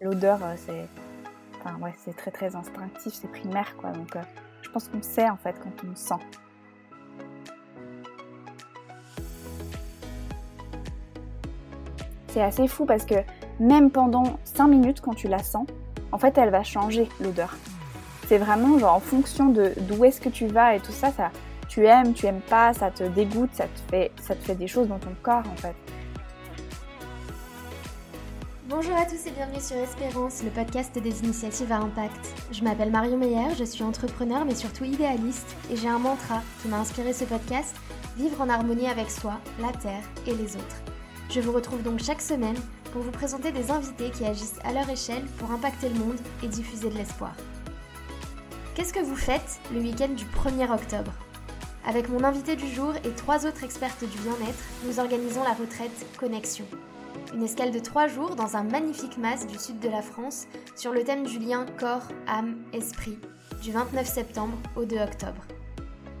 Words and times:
l'odeur, 0.00 0.38
c'est 0.56 0.86
enfin, 1.60 1.76
ouais, 1.80 1.94
très 2.16 2.30
très 2.30 2.54
instinctif, 2.54 3.14
c'est 3.14 3.30
primaire 3.30 3.76
quoi. 3.78 3.90
Donc 3.90 4.16
je 4.62 4.70
pense 4.70 4.88
qu'on 4.88 5.02
sait 5.02 5.28
en 5.28 5.36
fait 5.36 5.56
quand 5.62 5.88
on 5.88 5.94
sent. 5.94 6.22
C'est 12.28 12.42
assez 12.42 12.68
fou 12.68 12.84
parce 12.84 13.06
que 13.06 13.14
même 13.58 13.90
pendant 13.90 14.38
5 14.44 14.66
minutes 14.66 15.00
quand 15.00 15.14
tu 15.14 15.28
la 15.28 15.38
sens, 15.38 15.66
en 16.12 16.18
fait 16.18 16.36
elle 16.36 16.50
va 16.50 16.62
changer 16.62 17.08
l'odeur. 17.20 17.56
C'est 18.26 18.38
vraiment 18.38 18.78
genre 18.78 18.94
en 18.94 19.00
fonction 19.00 19.46
de 19.46 19.72
d'où 19.82 20.04
est-ce 20.04 20.20
que 20.20 20.28
tu 20.28 20.46
vas 20.46 20.74
et 20.74 20.80
tout 20.80 20.92
ça, 20.92 21.10
ça 21.12 21.30
tu 21.68 21.86
aimes, 21.86 22.12
tu 22.12 22.26
aimes 22.26 22.40
pas, 22.40 22.72
ça 22.74 22.90
te 22.90 23.04
dégoûte, 23.04 23.50
ça 23.52 23.64
te 23.64 23.90
fait, 23.90 24.12
ça 24.20 24.34
te 24.34 24.44
fait 24.44 24.54
des 24.54 24.68
choses 24.68 24.88
dans 24.88 24.98
ton 24.98 25.14
corps 25.22 25.44
en 25.50 25.56
fait. 25.56 25.74
Bonjour 28.76 28.98
à 28.98 29.06
tous 29.06 29.26
et 29.26 29.30
bienvenue 29.30 29.62
sur 29.62 29.76
Espérance, 29.76 30.42
le 30.42 30.50
podcast 30.50 30.98
des 30.98 31.20
initiatives 31.20 31.72
à 31.72 31.78
impact. 31.78 32.28
Je 32.52 32.62
m'appelle 32.62 32.90
Marion 32.90 33.16
Meyer, 33.16 33.54
je 33.58 33.64
suis 33.64 33.82
entrepreneur 33.82 34.44
mais 34.44 34.54
surtout 34.54 34.84
idéaliste 34.84 35.56
et 35.70 35.76
j'ai 35.76 35.88
un 35.88 35.98
mantra 35.98 36.42
qui 36.60 36.68
m'a 36.68 36.80
inspiré 36.80 37.14
ce 37.14 37.24
podcast, 37.24 37.74
vivre 38.18 38.38
en 38.38 38.50
harmonie 38.50 38.86
avec 38.86 39.10
soi, 39.10 39.40
la 39.62 39.72
terre 39.72 40.02
et 40.26 40.34
les 40.34 40.56
autres. 40.56 40.76
Je 41.30 41.40
vous 41.40 41.52
retrouve 41.52 41.82
donc 41.82 42.00
chaque 42.00 42.20
semaine 42.20 42.58
pour 42.92 43.00
vous 43.00 43.12
présenter 43.12 43.50
des 43.50 43.70
invités 43.70 44.10
qui 44.10 44.26
agissent 44.26 44.60
à 44.62 44.74
leur 44.74 44.90
échelle 44.90 45.24
pour 45.38 45.50
impacter 45.52 45.88
le 45.88 45.98
monde 45.98 46.20
et 46.42 46.48
diffuser 46.48 46.90
de 46.90 46.98
l'espoir. 46.98 47.34
Qu'est-ce 48.74 48.92
que 48.92 49.00
vous 49.00 49.16
faites 49.16 49.58
le 49.72 49.80
week-end 49.80 50.10
du 50.10 50.26
1er 50.26 50.70
octobre? 50.70 51.12
Avec 51.86 52.10
mon 52.10 52.22
invité 52.24 52.56
du 52.56 52.68
jour 52.68 52.92
et 53.04 53.10
trois 53.12 53.46
autres 53.46 53.64
expertes 53.64 54.04
du 54.04 54.18
bien-être, 54.18 54.64
nous 54.84 55.00
organisons 55.00 55.44
la 55.44 55.54
retraite 55.54 56.06
Connexion 56.18 56.66
une 57.34 57.42
escale 57.42 57.70
de 57.70 57.78
3 57.78 58.08
jours 58.08 58.36
dans 58.36 58.56
un 58.56 58.62
magnifique 58.62 59.18
mas 59.18 59.46
du 59.46 59.58
sud 59.58 59.78
de 59.80 59.88
la 59.88 60.02
France 60.02 60.46
sur 60.74 60.92
le 60.92 61.04
thème 61.04 61.24
du 61.24 61.38
lien 61.38 61.66
corps, 61.78 62.08
âme, 62.26 62.56
esprit, 62.72 63.18
du 63.62 63.72
29 63.72 64.06
septembre 64.06 64.56
au 64.76 64.84
2 64.84 64.96
octobre. 64.96 65.42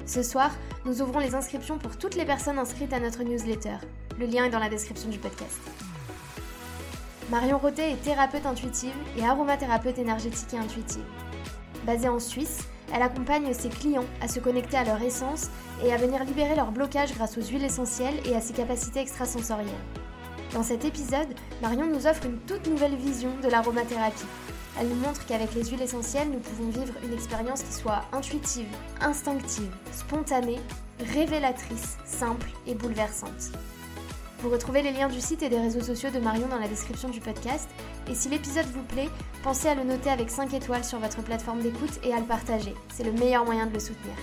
Ce 0.04 0.22
soir, 0.22 0.50
nous 0.84 1.02
ouvrons 1.02 1.18
les 1.18 1.34
inscriptions 1.34 1.78
pour 1.78 1.96
toutes 1.96 2.14
les 2.14 2.24
personnes 2.24 2.58
inscrites 2.58 2.92
à 2.92 3.00
notre 3.00 3.22
newsletter. 3.22 3.76
Le 4.18 4.26
lien 4.26 4.44
est 4.44 4.50
dans 4.50 4.58
la 4.58 4.68
description 4.68 5.08
du 5.08 5.18
podcast. 5.18 5.60
Marion 7.30 7.58
Rotet 7.58 7.92
est 7.92 8.02
thérapeute 8.02 8.46
intuitive 8.46 8.94
et 9.18 9.24
aromathérapeute 9.24 9.98
énergétique 9.98 10.54
et 10.54 10.58
intuitive. 10.58 11.04
Basée 11.84 12.08
en 12.08 12.20
Suisse, 12.20 12.68
elle 12.94 13.02
accompagne 13.02 13.52
ses 13.52 13.68
clients 13.68 14.06
à 14.20 14.28
se 14.28 14.38
connecter 14.38 14.76
à 14.76 14.84
leur 14.84 15.02
essence 15.02 15.50
et 15.84 15.92
à 15.92 15.96
venir 15.96 16.22
libérer 16.24 16.54
leur 16.54 16.70
blocage 16.70 17.14
grâce 17.14 17.36
aux 17.36 17.42
huiles 17.42 17.64
essentielles 17.64 18.20
et 18.24 18.36
à 18.36 18.40
ses 18.40 18.52
capacités 18.52 19.00
extrasensorielles. 19.00 19.74
Dans 20.52 20.62
cet 20.62 20.84
épisode, 20.84 21.34
Marion 21.60 21.86
nous 21.86 22.06
offre 22.06 22.26
une 22.26 22.38
toute 22.38 22.66
nouvelle 22.66 22.96
vision 22.96 23.30
de 23.42 23.48
l'aromathérapie. 23.48 24.24
Elle 24.78 24.88
nous 24.88 24.96
montre 24.96 25.24
qu'avec 25.26 25.54
les 25.54 25.64
huiles 25.64 25.82
essentielles, 25.82 26.30
nous 26.30 26.38
pouvons 26.38 26.70
vivre 26.70 26.94
une 27.04 27.12
expérience 27.12 27.62
qui 27.62 27.72
soit 27.72 28.04
intuitive, 28.12 28.68
instinctive, 29.00 29.72
spontanée, 29.92 30.60
révélatrice, 31.12 31.96
simple 32.04 32.48
et 32.66 32.74
bouleversante. 32.74 33.52
Vous 34.40 34.50
retrouvez 34.50 34.82
les 34.82 34.92
liens 34.92 35.08
du 35.08 35.20
site 35.20 35.42
et 35.42 35.48
des 35.48 35.58
réseaux 35.58 35.80
sociaux 35.80 36.10
de 36.10 36.18
Marion 36.18 36.46
dans 36.48 36.58
la 36.58 36.68
description 36.68 37.08
du 37.08 37.20
podcast. 37.20 37.68
Et 38.08 38.14
si 38.14 38.28
l'épisode 38.28 38.66
vous 38.66 38.82
plaît, 38.82 39.08
pensez 39.42 39.68
à 39.68 39.74
le 39.74 39.82
noter 39.82 40.10
avec 40.10 40.30
5 40.30 40.52
étoiles 40.52 40.84
sur 40.84 40.98
votre 40.98 41.22
plateforme 41.22 41.60
d'écoute 41.60 41.98
et 42.02 42.12
à 42.12 42.20
le 42.20 42.26
partager. 42.26 42.74
C'est 42.94 43.04
le 43.04 43.12
meilleur 43.12 43.44
moyen 43.46 43.66
de 43.66 43.72
le 43.72 43.80
soutenir. 43.80 44.14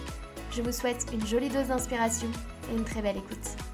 Je 0.52 0.62
vous 0.62 0.72
souhaite 0.72 1.08
une 1.12 1.26
jolie 1.26 1.50
dose 1.50 1.68
d'inspiration 1.68 2.28
et 2.72 2.78
une 2.78 2.84
très 2.84 3.02
belle 3.02 3.18
écoute. 3.18 3.73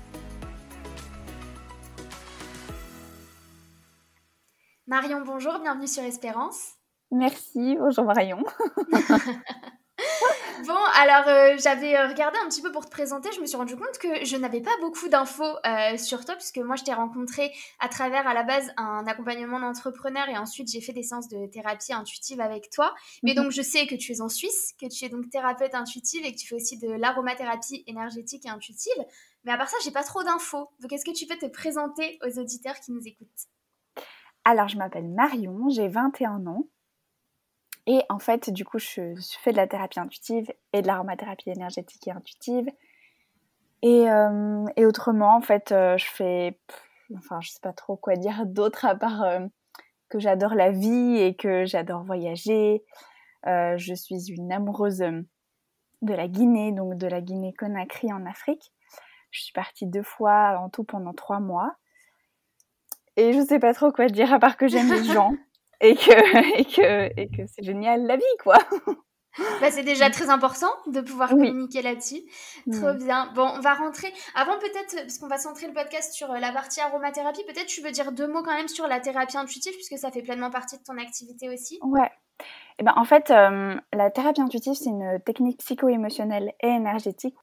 Marion, 4.90 5.22
bonjour, 5.22 5.60
bienvenue 5.60 5.86
sur 5.86 6.02
Espérance. 6.02 6.74
Merci, 7.12 7.78
bonjour 7.78 8.06
Marion. 8.06 8.40
bon, 10.66 10.80
alors 10.96 11.28
euh, 11.28 11.56
j'avais 11.60 11.96
euh, 11.96 12.08
regardé 12.08 12.40
un 12.44 12.50
petit 12.50 12.64
peu 12.64 12.72
pour 12.72 12.88
te 12.88 12.90
présenter, 12.90 13.30
je 13.36 13.40
me 13.40 13.46
suis 13.46 13.56
rendu 13.56 13.76
compte 13.76 14.00
que 14.00 14.26
je 14.26 14.36
n'avais 14.36 14.62
pas 14.62 14.76
beaucoup 14.82 15.08
d'infos 15.08 15.44
euh, 15.44 15.96
sur 16.00 16.26
toi, 16.26 16.34
puisque 16.34 16.58
moi 16.58 16.76
je 16.76 16.86
t'ai 16.86 16.94
rencontré 16.94 17.52
à 17.80 17.88
travers 17.88 18.26
à 18.28 18.34
la 18.34 18.42
base 18.42 18.74
un 18.78 19.06
accompagnement 19.06 19.60
d'entrepreneur 19.60 20.28
et 20.28 20.40
ensuite 20.40 20.72
j'ai 20.72 20.82
fait 20.82 20.94
des 20.94 21.04
séances 21.04 21.30
de 21.30 21.46
thérapie 21.46 21.94
intuitive 21.94 22.42
avec 22.42 22.72
toi. 22.72 22.96
Mais 23.22 23.36
mhm. 23.36 23.44
donc 23.44 23.52
je 23.52 23.62
sais 23.62 23.86
que 23.86 23.94
tu 23.94 24.14
es 24.14 24.22
en 24.22 24.30
Suisse, 24.30 24.74
que 24.82 24.88
tu 24.88 25.06
es 25.06 25.10
donc 25.10 25.30
thérapeute 25.30 25.76
intuitive 25.76 26.26
et 26.26 26.34
que 26.34 26.40
tu 26.40 26.48
fais 26.48 26.56
aussi 26.56 26.80
de 26.80 26.90
l'aromathérapie 26.90 27.84
énergétique 27.86 28.48
et 28.48 28.50
intuitive. 28.50 29.06
Mais 29.44 29.52
à 29.52 29.58
part 29.58 29.70
ça, 29.70 29.78
j'ai 29.84 29.92
pas 29.92 30.04
trop 30.04 30.24
d'infos. 30.24 30.68
Donc 30.80 30.92
est-ce 30.92 31.06
que 31.06 31.16
tu 31.16 31.28
peux 31.28 31.38
te 31.38 31.46
présenter 31.46 32.18
aux 32.26 32.40
auditeurs 32.40 32.80
qui 32.80 32.92
nous 32.92 33.06
écoutent? 33.06 33.46
Alors, 34.50 34.68
je 34.68 34.78
m'appelle 34.78 35.08
Marion, 35.08 35.70
j'ai 35.70 35.88
21 35.88 36.48
ans. 36.48 36.66
Et 37.86 38.02
en 38.10 38.18
fait, 38.18 38.50
du 38.50 38.66
coup, 38.66 38.80
je, 38.80 39.14
fais 39.42 39.52
de 39.52 39.58
la 39.58 39.68
thérapie 39.68 40.00
intuitive 40.00 40.52
et 40.74 40.82
de 40.82 40.88
l'aromathérapie 40.88 41.52
énergétique 41.52 42.08
et 42.08 42.12
intuitive. 42.12 42.68
Et, 43.84 44.10
euh, 44.10 44.66
autrement, 44.80 45.36
en 45.36 45.42
fait, 45.42 45.72
euh, 45.72 45.98
je 45.98 46.06
fais. 46.08 46.60
enfin, 47.16 47.40
je 47.42 47.52
sais 47.52 47.60
pas 47.62 47.74
trop 47.74 47.96
quoi 47.96 48.16
dire 48.16 48.48
d'autre 48.48 48.86
à 48.86 48.96
part 48.96 49.22
euh, 49.22 49.46
que 50.10 50.18
j'adore 50.18 50.56
la 50.56 50.72
vie 50.72 51.18
et 51.20 51.36
que 51.36 51.66
j'adore 51.66 52.04
voyager. 52.04 52.84
je 53.46 53.94
suis 53.94 54.32
une 54.32 54.52
amoureuse 54.52 54.98
de 54.98 56.14
la 56.14 56.28
Guinée, 56.28 56.72
donc 56.72 56.98
de 56.98 57.06
la 57.06 57.22
Guinée-Conakry 57.22 58.12
en 58.12 58.26
Afrique. 58.26 58.74
Je 59.30 59.44
suis 59.44 59.54
partie 59.54 59.86
deux 59.86 60.02
fois 60.02 60.60
en 60.60 60.70
tout 60.70 60.84
pendant 60.84 61.14
trois 61.14 61.40
mois. 61.40 61.76
Et 63.20 63.34
je 63.34 63.46
sais 63.46 63.60
pas 63.60 63.74
trop 63.74 63.92
quoi 63.92 64.08
dire 64.08 64.34
à 64.34 64.40
part 64.40 64.56
que 64.56 64.70
j'aime 64.70 64.92
les 64.94 65.04
gens 65.04 65.34
et 65.82 65.94
que, 65.96 66.58
et 66.58 66.64
que, 66.64 67.20
et 67.20 67.28
que 67.28 67.46
c'est 67.48 67.64
génial 67.64 68.06
la 68.06 68.16
vie, 68.16 68.24
quoi. 68.42 68.58
Bah, 69.62 69.72
c'est 69.72 69.84
déjà 69.84 70.10
très 70.10 70.30
important 70.30 70.72
de 70.88 71.02
pouvoir 71.02 71.30
communiquer 71.30 71.82
là-dessus. 71.82 72.22
Trop 72.72 72.94
bien. 72.94 73.32
Bon, 73.36 73.48
on 73.56 73.60
va 73.60 73.74
rentrer. 73.74 74.12
Avant, 74.36 74.58
peut-être, 74.58 74.96
parce 74.96 75.18
qu'on 75.18 75.28
va 75.28 75.38
centrer 75.38 75.68
le 75.68 75.74
podcast 75.74 76.14
sur 76.14 76.32
euh, 76.32 76.40
la 76.40 76.52
partie 76.52 76.80
aromathérapie, 76.80 77.44
peut-être 77.46 77.68
tu 77.68 77.82
veux 77.82 77.92
dire 77.92 78.12
deux 78.12 78.28
mots 78.28 78.42
quand 78.42 78.56
même 78.56 78.68
sur 78.68 78.88
la 78.88 79.00
thérapie 79.00 79.38
intuitive, 79.38 79.74
puisque 79.74 79.98
ça 79.98 80.12
fait 80.12 80.22
pleinement 80.22 80.50
partie 80.50 80.78
de 80.78 80.84
ton 80.84 80.98
activité 80.98 81.50
aussi. 81.50 81.78
Ouais. 81.84 82.10
Eh 82.80 82.84
ben, 82.84 82.94
en 82.96 83.04
fait, 83.04 83.32
euh, 83.32 83.76
la 83.94 84.12
thérapie 84.12 84.42
intuitive, 84.42 84.74
c'est 84.74 84.90
une 84.90 85.20
technique 85.26 85.60
psycho-émotionnelle 85.60 86.54
et 86.62 86.68
énergétique 86.68 87.36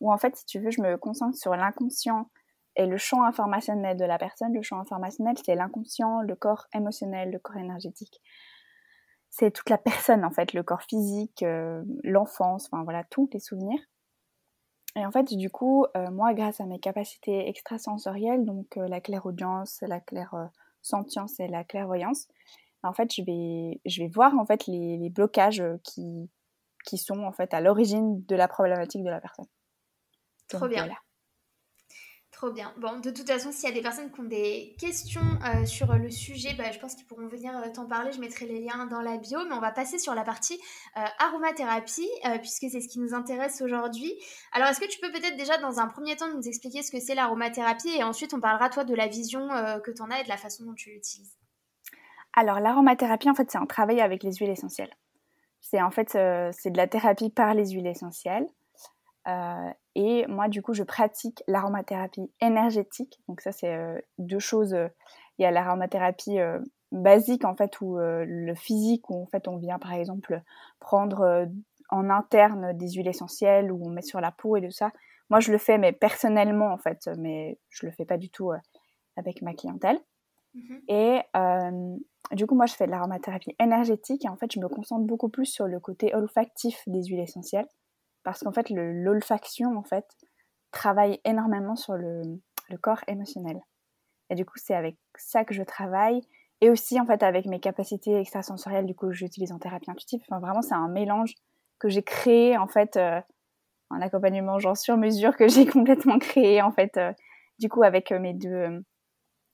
où, 0.00 0.12
en 0.12 0.18
fait, 0.18 0.36
si 0.36 0.46
tu 0.46 0.60
veux, 0.60 0.70
je 0.70 0.80
me 0.80 0.96
concentre 0.96 1.36
sur 1.36 1.54
l'inconscient 1.54 2.28
et 2.76 2.86
le 2.86 2.96
champ 2.96 3.24
informationnel 3.24 3.96
de 3.96 4.04
la 4.04 4.18
personne, 4.18 4.52
le 4.52 4.62
champ 4.62 4.78
informationnel, 4.78 5.36
c'est 5.44 5.54
l'inconscient, 5.54 6.22
le 6.22 6.34
corps 6.36 6.66
émotionnel, 6.74 7.30
le 7.30 7.38
corps 7.38 7.56
énergétique. 7.56 8.20
C'est 9.28 9.50
toute 9.50 9.70
la 9.70 9.78
personne, 9.78 10.24
en 10.24 10.30
fait, 10.30 10.52
le 10.52 10.62
corps 10.62 10.82
physique, 10.82 11.42
euh, 11.42 11.82
l'enfance, 12.02 12.68
enfin 12.70 12.82
voilà, 12.84 13.04
tous 13.04 13.28
les 13.32 13.40
souvenirs. 13.40 13.80
Et 14.96 15.06
en 15.06 15.10
fait, 15.12 15.34
du 15.34 15.50
coup, 15.50 15.86
euh, 15.96 16.10
moi, 16.10 16.34
grâce 16.34 16.60
à 16.60 16.66
mes 16.66 16.80
capacités 16.80 17.48
extrasensorielles, 17.48 18.44
donc 18.44 18.76
euh, 18.76 18.88
la 18.88 19.00
clairaudience, 19.00 19.82
la 19.82 20.00
clair-sentience 20.00 21.38
et 21.38 21.46
la 21.46 21.62
clairvoyance, 21.62 22.26
en 22.82 22.92
fait, 22.92 23.12
je 23.14 23.22
vais, 23.22 23.80
je 23.84 24.02
vais 24.02 24.08
voir 24.08 24.36
en 24.38 24.46
fait 24.46 24.66
les, 24.66 24.96
les 24.96 25.10
blocages 25.10 25.62
qui, 25.84 26.30
qui 26.84 26.98
sont 26.98 27.22
en 27.22 27.32
fait 27.32 27.52
à 27.54 27.60
l'origine 27.60 28.24
de 28.24 28.36
la 28.36 28.48
problématique 28.48 29.04
de 29.04 29.10
la 29.10 29.20
personne. 29.20 29.46
Trop 30.48 30.66
bien. 30.66 30.88
Trop 32.40 32.52
bien. 32.52 32.72
Bon, 32.78 32.98
de 33.00 33.10
toute 33.10 33.26
façon, 33.26 33.52
s'il 33.52 33.68
y 33.68 33.70
a 33.70 33.74
des 33.74 33.82
personnes 33.82 34.10
qui 34.10 34.18
ont 34.18 34.24
des 34.24 34.74
questions 34.78 35.20
euh, 35.44 35.66
sur 35.66 35.92
le 35.92 36.10
sujet, 36.10 36.54
bah, 36.56 36.72
je 36.72 36.78
pense 36.78 36.94
qu'ils 36.94 37.04
pourront 37.04 37.28
venir 37.28 37.54
euh, 37.54 37.68
t'en 37.70 37.84
parler. 37.84 38.12
Je 38.12 38.18
mettrai 38.18 38.46
les 38.46 38.60
liens 38.60 38.86
dans 38.86 39.02
la 39.02 39.18
bio. 39.18 39.40
Mais 39.46 39.54
on 39.54 39.60
va 39.60 39.72
passer 39.72 39.98
sur 39.98 40.14
la 40.14 40.24
partie 40.24 40.58
euh, 40.96 41.04
aromathérapie, 41.18 42.08
puisque 42.38 42.64
c'est 42.70 42.80
ce 42.80 42.88
qui 42.88 42.98
nous 42.98 43.12
intéresse 43.12 43.60
aujourd'hui. 43.60 44.14
Alors, 44.52 44.68
est-ce 44.68 44.80
que 44.80 44.88
tu 44.88 44.98
peux 45.00 45.12
peut-être 45.12 45.36
déjà, 45.36 45.58
dans 45.58 45.80
un 45.80 45.86
premier 45.86 46.16
temps, 46.16 46.32
nous 46.34 46.48
expliquer 46.48 46.82
ce 46.82 46.90
que 46.90 46.98
c'est 46.98 47.14
l'aromathérapie 47.14 47.90
et 47.90 48.04
ensuite 48.04 48.32
on 48.32 48.40
parlera, 48.40 48.70
toi, 48.70 48.84
de 48.84 48.94
la 48.94 49.06
vision 49.06 49.48
que 49.84 49.90
tu 49.90 50.00
en 50.00 50.10
as 50.10 50.20
et 50.20 50.24
de 50.24 50.30
la 50.30 50.38
façon 50.38 50.64
dont 50.64 50.72
tu 50.72 50.88
l'utilises? 50.92 51.36
Alors, 52.32 52.58
l'aromathérapie, 52.58 53.28
en 53.28 53.34
fait, 53.34 53.50
c'est 53.50 53.58
un 53.58 53.66
travail 53.66 54.00
avec 54.00 54.22
les 54.22 54.32
huiles 54.32 54.48
essentielles. 54.48 54.96
C'est 55.60 55.82
en 55.82 55.90
fait, 55.90 56.12
c'est 56.12 56.70
de 56.70 56.78
la 56.78 56.86
thérapie 56.86 57.28
par 57.28 57.52
les 57.52 57.72
huiles 57.72 57.86
essentielles. 57.86 58.46
Euh, 59.30 59.70
et 59.94 60.26
moi, 60.26 60.48
du 60.48 60.62
coup, 60.62 60.74
je 60.74 60.82
pratique 60.82 61.42
l'aromathérapie 61.46 62.30
énergétique. 62.40 63.20
Donc 63.28 63.40
ça, 63.40 63.52
c'est 63.52 63.74
euh, 63.74 63.98
deux 64.18 64.38
choses. 64.38 64.74
Euh, 64.74 64.88
il 65.38 65.42
y 65.42 65.46
a 65.46 65.50
l'aromathérapie 65.50 66.36
basique, 66.92 67.46
en 67.46 67.56
fait, 67.56 67.80
où 67.80 67.96
le 67.98 68.54
physique, 68.54 69.08
où 69.08 69.22
en 69.22 69.26
fait, 69.26 69.48
on 69.48 69.56
vient, 69.56 69.78
par 69.78 69.94
exemple, 69.94 70.42
prendre 70.80 71.48
en 71.88 72.10
interne 72.10 72.76
des 72.76 72.90
huiles 72.90 73.08
essentielles, 73.08 73.72
où 73.72 73.82
on 73.82 73.88
met 73.88 74.02
sur 74.02 74.20
la 74.20 74.32
peau 74.32 74.58
et 74.58 74.60
tout 74.60 74.70
ça. 74.70 74.92
Moi, 75.30 75.40
je 75.40 75.50
le 75.50 75.56
fais, 75.56 75.78
mais 75.78 75.92
personnellement, 75.92 76.70
en 76.74 76.76
fait, 76.76 77.08
mais 77.16 77.58
je 77.70 77.86
le 77.86 77.92
fais 77.92 78.04
pas 78.04 78.18
du 78.18 78.28
tout 78.28 78.52
avec 79.16 79.40
ma 79.40 79.54
clientèle. 79.54 79.98
Mmh 80.52 80.76
et 80.88 81.22
du 82.32 82.46
coup, 82.46 82.54
moi, 82.54 82.66
je 82.66 82.74
fais 82.74 82.84
de 82.84 82.90
l'aromathérapie 82.90 83.56
énergétique 83.58 84.26
et 84.26 84.28
en 84.28 84.36
fait, 84.36 84.52
je 84.52 84.60
me 84.60 84.68
concentre 84.68 85.06
beaucoup 85.06 85.30
plus 85.30 85.46
sur 85.46 85.66
le 85.66 85.80
côté 85.80 86.14
olfactif 86.14 86.82
des 86.86 87.04
huiles 87.04 87.20
essentielles 87.20 87.66
parce 88.22 88.40
qu'en 88.40 88.52
fait 88.52 88.70
l'olfaction 88.70 89.76
en 89.76 89.82
fait 89.82 90.06
travaille 90.70 91.20
énormément 91.24 91.76
sur 91.76 91.94
le, 91.94 92.22
corps 92.82 93.02
émotionnel. 93.08 93.60
Et 94.30 94.34
du 94.34 94.44
coup 94.44 94.58
c'est 94.58 94.74
avec 94.74 94.96
ça 95.16 95.44
que 95.44 95.54
je 95.54 95.62
travaille 95.62 96.22
Et 96.60 96.70
aussi, 96.70 97.00
en 97.00 97.06
fait, 97.06 97.22
avec 97.22 97.46
mes 97.46 97.58
capacités 97.58 98.20
extrasensorielles, 98.20 98.84
du 98.84 98.94
coup, 98.94 99.12
j'utilise 99.12 99.50
en 99.50 99.58
thérapie 99.58 99.90
intuitive. 99.90 100.20
Enfin, 100.28 100.40
vraiment, 100.40 100.60
c'est 100.60 100.74
un 100.74 100.88
mélange 100.88 101.32
que 101.78 101.88
j'ai 101.88 102.02
créé, 102.02 102.58
en 102.58 102.68
fait, 102.68 102.96
euh, 102.98 103.20
un 103.90 104.00
accompagnement 104.02 104.58
genre 104.58 104.76
sur 104.76 104.98
mesure 104.98 105.36
que 105.36 105.48
j'ai 105.48 105.66
complètement 105.76 106.18
créé, 106.18 106.60
en 106.60 106.70
fait, 106.70 106.98
euh, 106.98 107.12
du 107.58 107.68
coup, 107.70 107.82
avec 107.82 108.12
deux, 108.12 108.84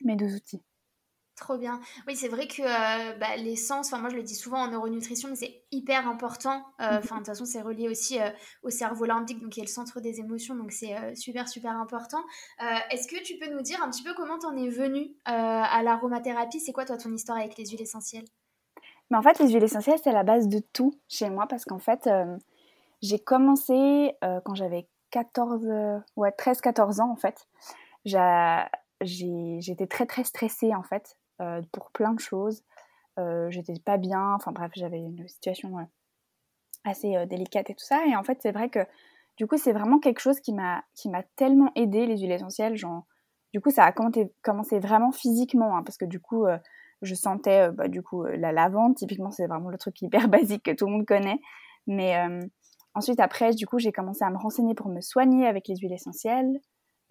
mes 0.04 0.16
deux 0.16 0.34
outils. 0.34 0.62
Trop 1.36 1.58
bien. 1.58 1.80
Oui, 2.08 2.16
c'est 2.16 2.28
vrai 2.28 2.46
que 2.46 2.62
euh, 2.62 3.12
bah, 3.18 3.98
moi 4.00 4.08
je 4.08 4.16
le 4.16 4.22
dis 4.22 4.34
souvent 4.34 4.58
en 4.60 4.68
neuronutrition, 4.68 5.28
mais 5.28 5.36
c'est 5.36 5.64
hyper 5.70 6.08
important. 6.08 6.64
Euh, 6.80 6.92
mhm. 6.92 6.98
Enfin 6.98 7.16
de 7.16 7.20
toute 7.20 7.26
façon 7.26 7.44
c'est 7.44 7.60
relié 7.60 7.90
aussi 7.90 8.18
euh, 8.18 8.30
au 8.62 8.70
cerveau 8.70 9.04
limbique, 9.04 9.40
donc 9.40 9.50
qui 9.50 9.60
est 9.60 9.64
le 9.64 9.68
centre 9.68 10.00
des 10.00 10.18
émotions, 10.18 10.54
donc 10.54 10.72
c'est 10.72 11.14
super 11.14 11.46
super 11.46 11.72
important. 11.72 12.24
Est-ce 12.90 13.06
que 13.06 13.22
tu 13.22 13.36
peux 13.38 13.52
nous 13.54 13.60
dire 13.60 13.82
un 13.82 13.90
petit 13.90 14.02
peu 14.02 14.14
comment 14.14 14.38
t'en 14.38 14.56
es 14.56 14.68
venu 14.68 15.10
à 15.26 15.82
l'aromathérapie? 15.82 16.58
C'est 16.58 16.72
quoi 16.72 16.86
toi 16.86 16.96
ton 16.96 17.12
histoire 17.12 17.38
avec 17.38 17.58
les 17.58 17.66
huiles 17.66 17.82
essentielles? 17.82 18.24
Mais 19.10 19.18
en 19.18 19.22
fait 19.22 19.38
les 19.38 19.50
huiles 19.50 19.62
essentielles 19.62 20.00
c'est 20.02 20.12
la 20.12 20.24
base 20.24 20.48
de 20.48 20.60
tout 20.72 20.98
chez 21.06 21.28
moi 21.28 21.46
parce 21.46 21.66
qu'en 21.66 21.78
fait 21.78 22.08
j'ai 23.02 23.18
commencé 23.18 24.12
quand 24.22 24.54
j'avais 24.54 24.88
14, 25.10 25.66
ouais 26.16 26.30
13-14 26.30 27.02
ans 27.02 27.10
en 27.10 27.16
fait. 27.16 27.46
J'étais 29.02 29.86
très 29.86 30.06
très 30.06 30.24
stressée 30.24 30.74
en 30.74 30.82
fait 30.82 31.16
euh, 31.16 31.25
pour 31.72 31.90
plein 31.90 32.12
de 32.12 32.20
choses. 32.20 32.62
Euh, 33.18 33.50
j'étais 33.50 33.74
pas 33.82 33.96
bien, 33.96 34.34
enfin 34.34 34.52
bref, 34.52 34.70
j'avais 34.74 34.98
une 34.98 35.26
situation 35.26 35.78
euh, 35.78 35.82
assez 36.84 37.14
délicate 37.26 37.70
et 37.70 37.74
tout 37.74 37.84
ça. 37.84 38.04
Et 38.06 38.14
en 38.16 38.22
fait, 38.22 38.38
c'est 38.42 38.52
vrai 38.52 38.68
que 38.68 38.80
du 39.36 39.46
coup, 39.46 39.56
c'est 39.56 39.72
vraiment 39.72 39.98
quelque 39.98 40.20
chose 40.20 40.40
qui 40.40 40.52
m'a 40.52 40.82
tellement 41.36 41.70
aidé 41.74 42.06
les 42.06 42.18
huiles 42.18 42.32
essentielles. 42.32 42.74
Du 43.52 43.60
coup, 43.60 43.70
ça 43.70 43.84
a 43.84 43.92
commencé, 43.92 44.78
vraiment 44.78 45.12
physiquement, 45.12 45.76
hein, 45.76 45.82
parce 45.82 45.98
que 45.98 46.04
du 46.04 46.20
coup, 46.20 46.46
je 47.02 47.14
sentais 47.14 47.70
bah, 47.70 47.88
du 47.88 48.02
coup 48.02 48.24
la 48.24 48.52
lavande. 48.52 48.96
Typiquement, 48.96 49.30
c'est 49.30 49.46
vraiment 49.46 49.68
le 49.68 49.78
truc 49.78 50.00
hyper 50.00 50.28
basique 50.28 50.64
que 50.64 50.72
tout 50.72 50.86
le 50.86 50.92
monde 50.92 51.06
connaît. 51.06 51.40
Mais 51.86 52.16
ensuite, 52.94 53.20
après, 53.20 53.52
du 53.52 53.66
coup, 53.66 53.78
j'ai 53.78 53.92
commencé 53.92 54.24
à 54.24 54.30
me 54.30 54.38
renseigner 54.38 54.74
pour 54.74 54.88
me 54.88 55.00
soigner 55.00 55.46
avec 55.46 55.68
les 55.68 55.76
huiles 55.76 55.92
essentielles. 55.92 56.60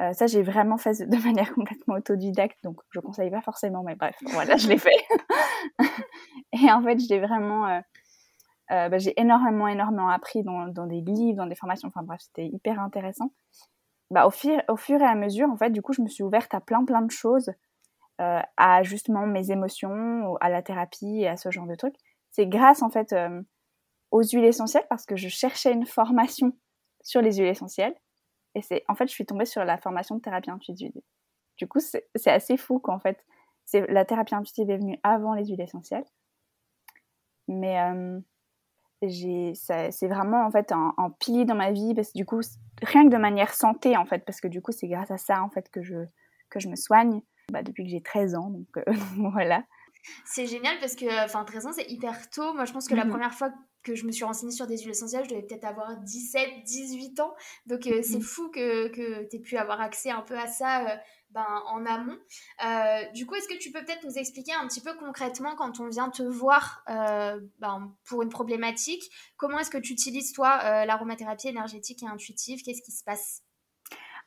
Euh, 0.01 0.11
ça, 0.13 0.27
j'ai 0.27 0.43
vraiment 0.43 0.77
fait 0.77 1.07
de 1.07 1.17
manière 1.25 1.53
complètement 1.53 1.95
autodidacte, 1.95 2.57
donc 2.63 2.81
je 2.91 2.99
conseille 2.99 3.31
pas 3.31 3.41
forcément, 3.41 3.83
mais 3.83 3.95
bref, 3.95 4.15
voilà, 4.31 4.57
je 4.57 4.67
l'ai 4.67 4.77
fait. 4.77 4.97
et 6.53 6.71
en 6.71 6.81
fait, 6.83 6.99
j'ai 6.99 7.19
vraiment, 7.19 7.67
euh, 7.67 7.79
euh, 8.71 8.89
bah, 8.89 8.97
j'ai 8.97 9.19
énormément, 9.19 9.67
énormément 9.67 10.09
appris 10.09 10.43
dans, 10.43 10.67
dans, 10.67 10.85
des 10.85 11.01
livres, 11.01 11.37
dans 11.37 11.47
des 11.47 11.55
formations. 11.55 11.87
Enfin 11.87 12.03
bref, 12.03 12.21
c'était 12.21 12.47
hyper 12.47 12.79
intéressant. 12.79 13.31
Bah, 14.11 14.27
au, 14.27 14.31
fur, 14.31 14.61
au 14.67 14.75
fur 14.75 15.01
et 15.01 15.05
à 15.05 15.15
mesure, 15.15 15.49
en 15.49 15.57
fait, 15.57 15.69
du 15.69 15.81
coup, 15.81 15.93
je 15.93 16.01
me 16.01 16.07
suis 16.07 16.23
ouverte 16.23 16.53
à 16.53 16.59
plein, 16.59 16.83
plein 16.85 17.01
de 17.01 17.11
choses, 17.11 17.51
à 18.17 18.81
justement 18.83 19.27
mes 19.27 19.51
émotions, 19.51 20.37
à 20.37 20.49
la 20.49 20.61
thérapie 20.61 21.21
et 21.21 21.27
à 21.27 21.35
ce 21.35 21.51
genre 21.51 21.67
de 21.67 21.75
trucs. 21.75 21.95
C'est 22.31 22.47
grâce, 22.47 22.81
en 22.81 22.89
fait, 22.89 23.13
aux 24.11 24.21
huiles 24.23 24.45
essentielles, 24.45 24.85
parce 24.89 25.05
que 25.05 25.15
je 25.15 25.27
cherchais 25.27 25.73
une 25.73 25.85
formation 25.85 26.53
sur 27.01 27.21
les 27.21 27.37
huiles 27.37 27.47
essentielles 27.47 27.95
et 28.55 28.61
c'est, 28.61 28.83
en 28.87 28.95
fait, 28.95 29.07
je 29.07 29.13
suis 29.13 29.25
tombée 29.25 29.45
sur 29.45 29.63
la 29.65 29.77
formation 29.77 30.15
de 30.15 30.21
thérapie 30.21 30.49
intuitive. 30.49 30.93
Du 31.57 31.67
coup, 31.67 31.79
c'est, 31.79 32.07
assez 32.25 32.57
fou 32.57 32.79
qu'en 32.79 32.99
fait, 32.99 33.23
c'est, 33.65 33.85
la 33.87 34.05
thérapie 34.05 34.33
intuitive 34.33 34.69
est 34.69 34.77
venue 34.77 34.99
avant 35.03 35.33
les 35.33 35.45
huiles 35.45 35.61
essentielles. 35.61 36.05
Mais 37.47 37.79
euh, 37.79 38.19
j'ai, 39.01 39.53
c'est 39.55 40.07
vraiment 40.07 40.45
en 40.45 40.51
fait 40.51 40.71
un, 40.71 40.93
pilier 41.19 41.45
dans 41.45 41.55
ma 41.55 41.71
vie 41.71 41.93
parce 41.93 42.11
que 42.11 42.17
du 42.17 42.25
coup, 42.25 42.41
rien 42.81 43.05
que 43.05 43.13
de 43.13 43.17
manière 43.17 43.53
santé 43.53 43.95
en 43.95 44.05
fait, 44.05 44.25
parce 44.25 44.41
que 44.41 44.47
du 44.47 44.61
coup, 44.61 44.71
c'est 44.71 44.87
grâce 44.87 45.11
à 45.11 45.17
ça 45.17 45.43
en 45.43 45.49
fait 45.49 45.69
que 45.69 45.83
je, 45.83 46.05
que 46.49 46.59
je 46.59 46.69
me 46.69 46.75
soigne 46.75 47.21
bah, 47.51 47.61
depuis 47.61 47.83
que 47.83 47.89
j'ai 47.89 48.01
13 48.01 48.35
ans. 48.35 48.49
Donc 48.49 48.77
euh, 48.77 48.83
voilà. 49.31 49.63
C'est 50.23 50.45
génial 50.45 50.77
parce 50.79 50.95
que, 50.95 51.25
enfin, 51.25 51.43
13 51.43 51.67
ans, 51.67 51.73
c'est 51.73 51.89
hyper 51.89 52.29
tôt. 52.29 52.53
Moi, 52.53 52.65
je 52.65 52.73
pense 52.73 52.87
que 52.87 52.95
la 52.95 53.05
mhm. 53.05 53.11
première 53.11 53.33
fois 53.33 53.51
que 53.85 53.95
je 53.95 54.05
me 54.05 54.11
suis 54.11 54.25
renseignée 54.25 54.51
sur 54.51 54.67
des 54.67 54.79
huiles 54.79 54.89
essentielles, 54.89 55.23
je 55.25 55.29
devais 55.29 55.43
peut-être 55.43 55.63
avoir 55.63 55.95
17, 55.97 56.63
18 56.65 57.19
ans. 57.19 57.33
Donc, 57.67 57.85
euh, 57.87 58.01
c'est 58.03 58.17
mhm. 58.17 58.21
fou 58.21 58.49
que, 58.49 58.87
que 58.87 59.29
tu 59.29 59.35
aies 59.35 59.39
pu 59.39 59.57
avoir 59.57 59.79
accès 59.79 60.09
un 60.09 60.21
peu 60.21 60.37
à 60.37 60.47
ça 60.47 60.81
euh, 60.81 60.97
ben, 61.29 61.45
en 61.67 61.85
amont. 61.85 62.17
Euh, 62.65 63.11
du 63.13 63.25
coup, 63.25 63.35
est-ce 63.35 63.47
que 63.47 63.57
tu 63.57 63.71
peux 63.71 63.85
peut-être 63.85 64.03
nous 64.03 64.17
expliquer 64.17 64.53
un 64.53 64.67
petit 64.67 64.81
peu 64.81 64.95
concrètement 64.97 65.55
quand 65.55 65.79
on 65.79 65.87
vient 65.87 66.09
te 66.09 66.23
voir 66.23 66.83
ben, 66.87 67.95
pour 68.05 68.23
une 68.23 68.29
problématique, 68.29 69.03
comment 69.37 69.59
est-ce 69.59 69.69
que 69.69 69.77
tu 69.77 69.93
utilises, 69.93 70.33
toi, 70.33 70.85
l'aromathérapie 70.85 71.47
énergétique 71.47 72.01
et 72.03 72.07
intuitive? 72.07 72.61
Qu'est-ce 72.63 72.81
qui 72.81 72.91
se 72.91 73.03
passe? 73.03 73.43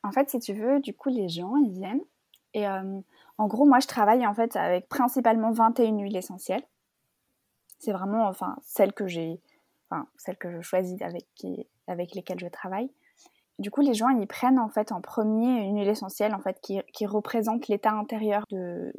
En 0.04 0.12
fait, 0.12 0.30
si 0.30 0.38
tu 0.38 0.54
veux, 0.54 0.80
du 0.80 0.94
coup, 0.94 1.08
les 1.08 1.28
gens, 1.28 1.56
ils 1.56 1.72
viennent 1.72 2.04
et 2.54 2.66
en 2.66 3.46
gros, 3.46 3.66
moi, 3.66 3.80
je 3.80 3.86
travaille 3.86 4.26
en 4.26 4.34
fait 4.34 4.56
avec 4.56 4.88
principalement 4.88 5.50
21 5.50 5.98
huiles 5.98 6.16
essentielles. 6.16 6.64
C'est 7.78 7.92
vraiment, 7.92 8.26
enfin, 8.26 8.56
celles 8.62 8.92
que 8.92 9.06
j'ai, 9.06 9.40
enfin, 9.90 10.06
celles 10.16 10.36
que 10.36 10.50
je 10.50 10.60
choisis 10.60 11.00
avec, 11.02 11.26
avec 11.86 12.14
lesquelles 12.14 12.40
je 12.40 12.48
travaille. 12.48 12.90
Du 13.58 13.70
coup, 13.70 13.80
les 13.80 13.94
gens, 13.94 14.08
ils 14.08 14.26
prennent 14.26 14.58
en 14.58 14.68
fait 14.68 14.92
en 14.92 15.00
premier 15.00 15.62
une 15.62 15.78
huile 15.78 15.88
essentielle 15.88 16.34
en 16.34 16.40
fait 16.40 16.60
qui, 16.60 16.80
qui 16.92 17.06
représente 17.06 17.68
l'état 17.68 17.90
intérieur 17.90 18.44
de, 18.50 18.92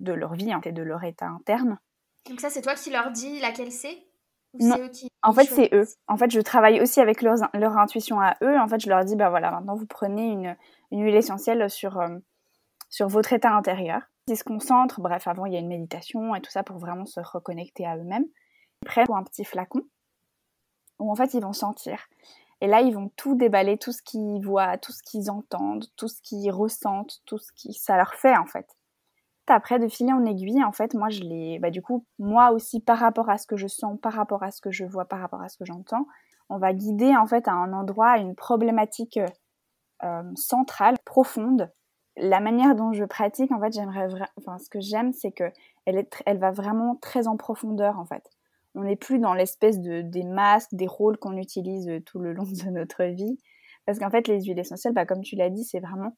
de 0.00 0.12
leur 0.12 0.34
vie 0.34 0.52
hein, 0.52 0.60
et 0.64 0.72
de 0.72 0.82
leur 0.82 1.04
état 1.04 1.26
interne. 1.26 1.78
Donc 2.28 2.40
ça, 2.40 2.50
c'est 2.50 2.62
toi 2.62 2.74
qui 2.74 2.90
leur 2.90 3.10
dis 3.10 3.40
laquelle 3.40 3.70
c'est 3.70 3.98
non. 4.58 4.76
Eux 4.78 4.88
qui, 4.88 5.08
en 5.22 5.32
fait, 5.32 5.44
c'est 5.44 5.68
eux. 5.74 5.86
En 6.08 6.16
fait, 6.16 6.30
je 6.30 6.40
travaille 6.40 6.80
aussi 6.80 7.00
avec 7.00 7.20
leur, 7.22 7.36
leur, 7.52 7.76
intuition 7.76 8.20
à 8.20 8.36
eux. 8.42 8.58
En 8.58 8.68
fait, 8.68 8.80
je 8.80 8.88
leur 8.88 9.04
dis, 9.04 9.16
bah 9.16 9.28
voilà, 9.28 9.50
maintenant 9.50 9.74
vous 9.74 9.86
prenez 9.86 10.28
une, 10.28 10.56
une 10.92 11.02
huile 11.02 11.14
essentielle 11.14 11.68
sur, 11.68 11.98
euh, 11.98 12.18
sur 12.88 13.08
votre 13.08 13.32
état 13.32 13.52
intérieur. 13.52 14.02
Ils 14.28 14.36
se 14.36 14.44
concentrent, 14.44 15.00
bref, 15.00 15.28
avant 15.28 15.46
il 15.46 15.52
y 15.52 15.56
a 15.56 15.60
une 15.60 15.68
méditation 15.68 16.34
et 16.34 16.40
tout 16.40 16.50
ça 16.50 16.62
pour 16.62 16.78
vraiment 16.78 17.04
se 17.04 17.20
reconnecter 17.20 17.86
à 17.86 17.96
eux-mêmes. 17.96 18.24
Ils 18.82 18.86
prennent 18.86 19.06
un 19.10 19.24
petit 19.24 19.44
flacon 19.44 19.82
où 20.98 21.10
en 21.10 21.14
fait 21.14 21.34
ils 21.34 21.42
vont 21.42 21.52
sentir. 21.52 21.98
Et 22.62 22.66
là, 22.66 22.80
ils 22.80 22.94
vont 22.94 23.10
tout 23.16 23.34
déballer, 23.34 23.76
tout 23.76 23.92
ce 23.92 24.02
qu'ils 24.02 24.42
voient, 24.42 24.78
tout 24.78 24.92
ce 24.92 25.02
qu'ils 25.02 25.30
entendent, 25.30 25.84
tout 25.96 26.08
ce 26.08 26.22
qu'ils 26.22 26.50
ressentent, 26.50 27.20
tout 27.26 27.38
ce 27.38 27.52
qui 27.52 27.74
ça 27.74 27.96
leur 27.96 28.14
fait 28.14 28.36
en 28.36 28.46
fait. 28.46 28.66
Après, 29.48 29.78
de 29.78 29.86
filer 29.88 30.12
en 30.12 30.24
aiguille, 30.24 30.64
en 30.64 30.72
fait, 30.72 30.94
moi 30.94 31.08
je 31.08 31.20
les, 31.20 31.58
bah 31.60 31.70
du 31.70 31.82
coup, 31.82 32.04
moi 32.18 32.50
aussi 32.50 32.80
par 32.80 32.98
rapport 32.98 33.30
à 33.30 33.38
ce 33.38 33.46
que 33.46 33.56
je 33.56 33.68
sens, 33.68 33.98
par 34.00 34.14
rapport 34.14 34.42
à 34.42 34.50
ce 34.50 34.60
que 34.60 34.70
je 34.70 34.84
vois, 34.84 35.04
par 35.04 35.20
rapport 35.20 35.42
à 35.42 35.48
ce 35.48 35.58
que 35.58 35.64
j'entends, 35.64 36.06
on 36.48 36.58
va 36.58 36.72
guider 36.72 37.14
en 37.16 37.26
fait 37.26 37.46
à 37.48 37.52
un 37.52 37.72
endroit, 37.72 38.08
à 38.08 38.18
une 38.18 38.34
problématique 38.34 39.20
euh, 40.02 40.22
centrale, 40.34 40.96
profonde, 41.04 41.70
la 42.16 42.40
manière 42.40 42.74
dont 42.74 42.92
je 42.92 43.04
pratique, 43.04 43.52
en 43.52 43.60
fait, 43.60 43.72
j'aimerais, 43.72 44.08
enfin, 44.38 44.58
ce 44.58 44.68
que 44.68 44.80
j'aime, 44.80 45.12
c'est 45.12 45.32
que 45.32 45.52
elle, 45.84 45.98
est 45.98 46.22
elle 46.26 46.38
va 46.38 46.50
vraiment 46.50 46.96
très 46.96 47.28
en 47.28 47.36
profondeur, 47.36 47.98
en 47.98 48.06
fait. 48.06 48.30
On 48.76 48.84
n'est 48.84 48.96
plus 48.96 49.18
dans 49.18 49.34
l'espèce 49.34 49.80
de 49.80 50.02
des 50.02 50.22
masques, 50.22 50.74
des 50.74 50.86
rôles 50.86 51.18
qu'on 51.18 51.36
utilise 51.36 51.90
tout 52.04 52.18
le 52.18 52.32
long 52.32 52.44
de 52.44 52.70
notre 52.70 53.04
vie, 53.04 53.38
parce 53.86 53.98
qu'en 53.98 54.10
fait, 54.10 54.28
les 54.28 54.42
huiles 54.42 54.58
essentielles, 54.58 54.92
bah, 54.92 55.06
comme 55.06 55.22
tu 55.22 55.36
l'as 55.36 55.50
dit, 55.50 55.64
c'est 55.64 55.80
vraiment, 55.80 56.16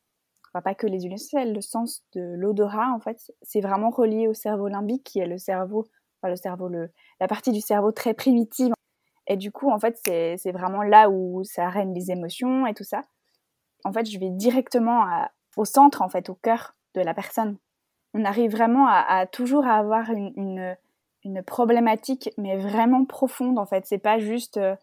pas 0.62 0.74
que 0.74 0.86
les 0.86 1.02
huiles 1.02 1.12
essentielles, 1.12 1.52
le 1.52 1.60
sens 1.60 2.02
de 2.14 2.34
l'odorat, 2.36 2.92
en 2.92 3.00
fait, 3.00 3.18
c'est 3.42 3.60
vraiment 3.60 3.90
relié 3.90 4.28
au 4.28 4.34
cerveau 4.34 4.68
limbique, 4.68 5.04
qui 5.04 5.20
est 5.20 5.26
le 5.26 5.38
cerveau, 5.38 5.86
le 6.22 6.36
cerveau, 6.36 6.68
le, 6.68 6.90
la 7.20 7.28
partie 7.28 7.52
du 7.52 7.60
cerveau 7.60 7.92
très 7.92 8.14
primitive. 8.14 8.72
Et 9.26 9.36
du 9.36 9.52
coup, 9.52 9.70
en 9.70 9.78
fait, 9.78 9.98
c'est 10.04 10.52
vraiment 10.52 10.82
là 10.82 11.10
où 11.10 11.44
ça 11.44 11.68
règne 11.68 11.94
les 11.94 12.10
émotions 12.10 12.66
et 12.66 12.74
tout 12.74 12.84
ça. 12.84 13.04
En 13.84 13.92
fait, 13.92 14.10
je 14.10 14.18
vais 14.18 14.30
directement 14.30 15.04
au 15.56 15.64
centre, 15.64 16.02
en 16.02 16.08
fait, 16.08 16.30
au 16.30 16.34
cœur 16.34 16.74
de 16.94 17.02
la 17.02 17.14
personne. 17.14 17.58
On 18.14 18.24
arrive 18.24 18.50
vraiment 18.50 18.86
à, 18.88 19.26
toujours 19.26 19.66
avoir 19.66 20.10
une, 20.10 20.76
problématique, 21.46 22.30
mais 22.36 22.56
vraiment 22.56 23.04
profonde, 23.04 23.58
en 23.58 23.66
fait. 23.66 23.86
C'est 23.86 23.98
pas 23.98 24.18
juste 24.18 24.56
euh, 24.56 24.76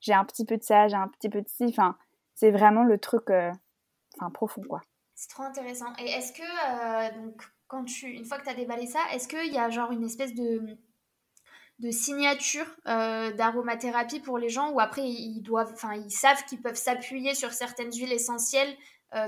j'ai 0.00 0.12
un 0.12 0.24
petit 0.24 0.44
peu 0.44 0.56
de 0.56 0.62
ça, 0.62 0.88
j'ai 0.88 0.96
un 0.96 1.08
petit 1.08 1.28
peu 1.28 1.42
de 1.42 1.48
ci. 1.48 1.64
Enfin, 1.64 1.96
c'est 2.34 2.50
vraiment 2.50 2.84
le 2.84 2.98
truc 2.98 3.30
euh, 3.30 3.50
enfin, 4.16 4.30
profond, 4.30 4.62
quoi. 4.68 4.80
C'est 5.14 5.28
trop 5.28 5.44
intéressant. 5.44 5.92
Et 5.98 6.10
est-ce 6.10 6.32
que, 6.32 6.42
euh, 6.42 7.22
donc, 7.22 7.42
quand 7.68 7.84
tu, 7.84 8.06
une 8.08 8.24
fois 8.24 8.38
que 8.38 8.44
tu 8.44 8.50
as 8.50 8.54
déballé 8.54 8.86
ça, 8.86 9.00
est-ce 9.12 9.28
qu'il 9.28 9.52
y 9.52 9.58
a 9.58 9.70
genre 9.70 9.92
une 9.92 10.04
espèce 10.04 10.34
de, 10.34 10.76
de 11.78 11.90
signature 11.90 12.66
d'aromathérapie 12.84 14.20
pour 14.20 14.38
les 14.38 14.48
gens 14.48 14.70
ou 14.72 14.80
après 14.80 15.08
ils 15.08 15.40
doivent, 15.40 15.72
enfin 15.72 15.94
ils 15.94 16.10
savent 16.10 16.44
qu'ils 16.44 16.60
peuvent 16.60 16.76
s'appuyer 16.76 17.34
sur 17.34 17.52
certaines 17.52 17.92
huiles 17.92 18.12
essentielles 18.12 18.76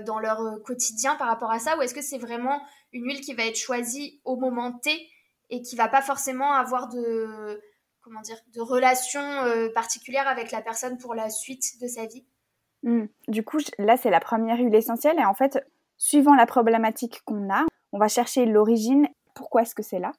dans 0.04 0.18
leur 0.18 0.62
quotidien 0.62 1.16
par 1.16 1.28
rapport 1.28 1.50
à 1.50 1.58
ça? 1.58 1.78
Ou 1.78 1.82
est-ce 1.82 1.94
que 1.94 2.02
c'est 2.02 2.18
vraiment 2.18 2.60
une 2.92 3.04
huile 3.04 3.20
qui 3.20 3.32
va 3.32 3.46
être 3.46 3.56
choisie 3.56 4.20
au 4.24 4.36
moment 4.36 4.72
T 4.72 5.08
et 5.50 5.62
qui 5.62 5.76
va 5.76 5.88
pas 5.88 6.02
forcément 6.02 6.52
avoir 6.52 6.88
de, 6.88 7.60
comment 8.00 8.20
dire, 8.20 8.38
de 8.54 8.60
relation 8.60 9.20
euh, 9.20 9.68
particulière 9.74 10.28
avec 10.28 10.50
la 10.50 10.62
personne 10.62 10.98
pour 10.98 11.14
la 11.14 11.30
suite 11.30 11.80
de 11.80 11.86
sa 11.86 12.06
vie 12.06 12.26
mmh. 12.82 13.06
Du 13.28 13.44
coup, 13.44 13.58
là, 13.78 13.96
c'est 13.96 14.10
la 14.10 14.20
première 14.20 14.58
huile 14.58 14.74
essentielle. 14.74 15.18
Et 15.18 15.24
en 15.24 15.34
fait, 15.34 15.58
suivant 15.96 16.34
la 16.34 16.46
problématique 16.46 17.22
qu'on 17.24 17.52
a, 17.52 17.64
on 17.92 17.98
va 17.98 18.08
chercher 18.08 18.46
l'origine. 18.46 19.06
Pourquoi 19.34 19.62
est-ce 19.62 19.74
que 19.74 19.82
c'est 19.82 19.98
là 19.98 20.12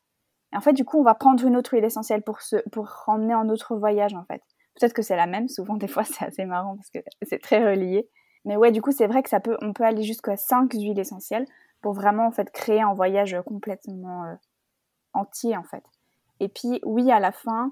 Et 0.53 0.57
en 0.57 0.61
fait, 0.61 0.73
du 0.73 0.85
coup, 0.85 0.99
on 0.99 1.03
va 1.03 1.15
prendre 1.15 1.45
une 1.45 1.55
autre 1.55 1.73
huile 1.73 1.85
essentielle 1.85 2.21
pour, 2.21 2.41
se, 2.41 2.57
pour 2.71 3.03
emmener 3.07 3.35
en 3.35 3.49
autre 3.49 3.75
voyage, 3.75 4.13
en 4.13 4.25
fait. 4.25 4.41
Peut-être 4.79 4.93
que 4.93 5.01
c'est 5.01 5.15
la 5.15 5.27
même. 5.27 5.47
Souvent, 5.47 5.75
des 5.75 5.87
fois, 5.87 6.03
c'est 6.05 6.25
assez 6.25 6.45
marrant 6.45 6.75
parce 6.75 6.89
que 6.89 6.99
c'est 7.21 7.41
très 7.41 7.63
relié. 7.63 8.09
Mais 8.45 8.57
ouais, 8.57 8.71
du 8.71 8.81
coup, 8.81 8.91
c'est 8.91 9.07
vrai 9.07 9.23
que 9.23 9.29
ça 9.29 9.39
peut, 9.39 9.57
on 9.61 9.73
peut 9.73 9.83
aller 9.83 10.03
jusqu'à 10.03 10.37
5 10.37 10.71
huiles 10.73 10.99
essentielles 10.99 11.45
pour 11.81 11.93
vraiment 11.93 12.27
en 12.27 12.31
fait 12.31 12.51
créer 12.51 12.81
un 12.81 12.93
voyage 12.93 13.35
complètement, 13.45 14.25
euh, 14.25 14.35
entier 15.15 15.57
en 15.57 15.63
fait. 15.63 15.83
Et 16.39 16.49
puis 16.49 16.79
oui, 16.83 17.11
à 17.11 17.19
la 17.19 17.31
fin, 17.31 17.71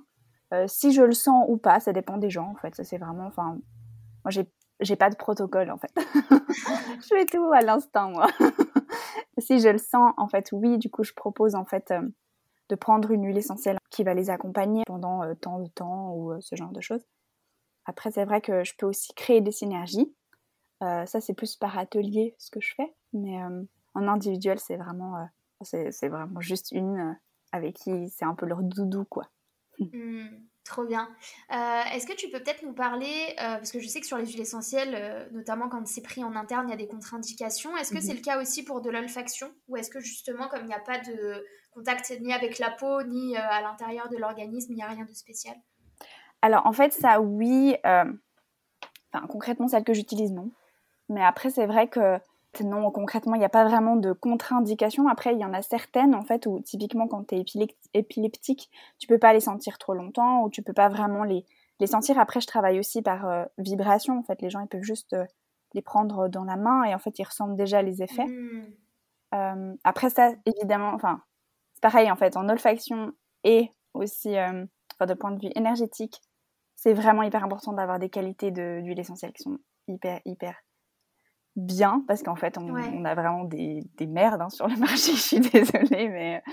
si 0.67 0.93
je 0.93 1.01
le 1.01 1.13
sens 1.13 1.45
ou 1.47 1.57
pas, 1.57 1.79
ça 1.79 1.93
dépend 1.93 2.17
des 2.17 2.29
gens 2.29 2.49
en 2.49 2.55
fait. 2.55 2.75
Ça 2.75 2.83
c'est 2.83 2.97
vraiment, 2.97 3.25
enfin, 3.25 3.57
moi 4.23 4.29
j'ai 4.29 4.49
j'ai 4.79 4.95
pas 4.95 5.09
de 5.09 5.15
protocole 5.15 5.71
en 5.71 5.77
fait. 5.77 5.91
je 5.95 7.07
fais 7.07 7.25
tout 7.25 7.51
à 7.53 7.61
l'instant 7.61 8.11
moi. 8.11 8.27
si 9.37 9.59
je 9.59 9.69
le 9.69 9.77
sens, 9.77 10.13
en 10.17 10.27
fait, 10.27 10.49
oui, 10.51 10.77
du 10.77 10.89
coup, 10.89 11.03
je 11.03 11.13
propose 11.13 11.55
en 11.55 11.65
fait 11.65 11.93
de 12.69 12.75
prendre 12.75 13.11
une 13.11 13.25
huile 13.25 13.37
essentielle 13.37 13.77
qui 13.89 14.03
va 14.03 14.13
les 14.13 14.29
accompagner 14.29 14.83
pendant 14.85 15.21
tant 15.35 15.59
de 15.59 15.69
temps 15.69 16.13
ou 16.15 16.39
ce 16.41 16.55
genre 16.55 16.71
de 16.71 16.81
choses. 16.81 17.05
Après, 17.85 18.11
c'est 18.11 18.25
vrai 18.25 18.41
que 18.41 18.63
je 18.63 18.73
peux 18.77 18.85
aussi 18.85 19.13
créer 19.13 19.41
des 19.41 19.51
synergies. 19.51 20.13
ça, 20.81 21.05
c'est 21.05 21.33
plus 21.33 21.55
par 21.55 21.77
atelier 21.77 22.35
ce 22.37 22.49
que 22.49 22.61
je 22.61 22.73
fais, 22.75 22.93
mais 23.13 23.39
en 23.93 24.07
individuel, 24.07 24.59
c'est 24.59 24.77
vraiment, 24.77 25.27
c'est 25.61 26.07
vraiment 26.07 26.39
juste 26.39 26.71
une 26.71 27.17
avec 27.53 27.75
qui 27.75 28.09
c'est 28.09 28.25
un 28.25 28.35
peu 28.35 28.45
leur 28.45 28.61
doudou, 28.61 29.05
quoi. 29.05 29.29
Mmh. 29.79 30.27
Trop 30.65 30.85
bien. 30.85 31.09
Euh, 31.51 31.81
est-ce 31.93 32.07
que 32.07 32.15
tu 32.15 32.29
peux 32.29 32.39
peut-être 32.39 32.63
nous 32.63 32.73
parler, 32.73 33.35
euh, 33.41 33.57
parce 33.57 33.71
que 33.71 33.79
je 33.79 33.87
sais 33.87 33.99
que 33.99 34.07
sur 34.07 34.17
les 34.17 34.25
huiles 34.25 34.39
essentielles, 34.39 34.95
euh, 34.95 35.25
notamment 35.31 35.67
quand 35.67 35.85
c'est 35.85 36.01
pris 36.01 36.23
en 36.23 36.35
interne, 36.37 36.67
il 36.67 36.71
y 36.71 36.73
a 36.73 36.77
des 36.77 36.87
contre-indications. 36.87 37.75
Est-ce 37.75 37.91
que 37.91 37.99
c'est 37.99 38.13
mhm. 38.13 38.17
le 38.17 38.21
cas 38.21 38.41
aussi 38.41 38.63
pour 38.63 38.81
de 38.81 38.89
l'olfaction? 38.89 39.51
Ou 39.67 39.75
est-ce 39.75 39.89
que 39.89 39.99
justement, 39.99 40.47
comme 40.47 40.61
il 40.61 40.67
n'y 40.67 40.73
a 40.73 40.79
pas 40.79 40.99
de 40.99 41.45
contact 41.71 42.13
ni 42.21 42.33
avec 42.33 42.59
la 42.59 42.71
peau, 42.71 43.03
ni 43.03 43.35
à 43.35 43.61
l'intérieur 43.61 44.07
de 44.07 44.15
l'organisme, 44.17 44.71
il 44.71 44.75
n'y 44.75 44.83
a 44.83 44.87
rien 44.87 45.03
de 45.03 45.13
spécial? 45.13 45.55
Alors 46.41 46.65
en 46.65 46.73
fait, 46.73 46.93
ça 46.93 47.19
oui. 47.19 47.75
Enfin, 47.83 49.27
concrètement, 49.27 49.67
celle 49.67 49.83
que 49.83 49.93
j'utilise, 49.93 50.31
non. 50.31 50.49
Mais 51.09 51.23
après, 51.23 51.49
c'est 51.49 51.65
vrai 51.65 51.89
que 51.89 52.19
non, 52.61 52.91
concrètement, 52.91 53.35
il 53.35 53.39
n'y 53.39 53.45
a 53.45 53.49
pas 53.49 53.65
vraiment 53.65 53.95
de 53.95 54.11
contre-indication. 54.11 55.07
Après, 55.07 55.33
il 55.33 55.39
y 55.39 55.45
en 55.45 55.53
a 55.53 55.61
certaines, 55.61 56.13
en 56.13 56.23
fait, 56.23 56.45
où 56.45 56.59
typiquement, 56.61 57.07
quand 57.07 57.27
tu 57.27 57.35
es 57.35 57.45
épileptique, 57.93 58.69
tu 58.99 59.07
peux 59.07 59.17
pas 59.17 59.33
les 59.33 59.39
sentir 59.39 59.77
trop 59.77 59.93
longtemps 59.93 60.43
ou 60.43 60.49
tu 60.49 60.61
peux 60.61 60.73
pas 60.73 60.89
vraiment 60.89 61.23
les, 61.23 61.45
les 61.79 61.87
sentir. 61.87 62.19
Après, 62.19 62.41
je 62.41 62.47
travaille 62.47 62.79
aussi 62.79 63.01
par 63.01 63.27
euh, 63.27 63.45
vibration. 63.57 64.19
En 64.19 64.23
fait, 64.23 64.41
les 64.41 64.49
gens, 64.49 64.59
ils 64.59 64.67
peuvent 64.67 64.83
juste 64.83 65.13
euh, 65.13 65.25
les 65.73 65.81
prendre 65.81 66.27
dans 66.27 66.43
la 66.43 66.55
main 66.55 66.83
et 66.83 66.93
en 66.93 66.99
fait, 66.99 67.17
ils 67.17 67.23
ressentent 67.23 67.55
déjà 67.55 67.81
les 67.81 68.03
effets. 68.03 68.25
Mmh. 68.25 68.65
Euh, 69.33 69.73
après, 69.83 70.09
ça, 70.09 70.31
évidemment, 70.45 70.91
enfin, 70.93 71.21
c'est 71.73 71.81
pareil, 71.81 72.11
en 72.11 72.15
fait, 72.15 72.37
en 72.37 72.47
olfaction 72.49 73.13
et 73.43 73.71
aussi, 73.93 74.35
enfin, 74.37 75.05
de 75.05 75.13
point 75.13 75.31
de 75.31 75.39
vue 75.39 75.51
énergétique, 75.55 76.21
c'est 76.75 76.93
vraiment 76.93 77.23
hyper 77.23 77.43
important 77.43 77.73
d'avoir 77.73 77.99
des 77.99 78.09
qualités 78.09 78.51
d'huile 78.51 78.99
essentielle 78.99 79.33
qui 79.33 79.43
sont 79.43 79.57
hyper, 79.87 80.19
hyper 80.25 80.55
bien 81.55 82.03
parce 82.07 82.23
qu'en 82.23 82.35
fait, 82.35 82.57
on, 82.57 83.05
a 83.05 83.15
vraiment 83.15 83.43
des, 83.45 83.83
des 83.97 84.07
merdes 84.07 84.41
hein, 84.41 84.49
sur 84.49 84.67
le 84.67 84.75
marché. 84.77 85.13
Je 85.13 85.21
suis 85.21 85.39
désolée, 85.39 86.09
mais 86.09 86.43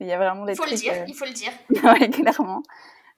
il 0.00 0.06
y 0.06 0.12
a 0.12 0.18
vraiment 0.18 0.44
des 0.44 0.52
il 0.52 0.56
faut 0.56 0.64
Le 0.64 0.76
dire, 0.76 0.92
euh, 0.92 1.04
Il 1.08 1.14
faut 1.14 1.24
le 1.24 1.32
dire, 1.32 1.52
oui, 2.00 2.10
clairement. 2.10 2.62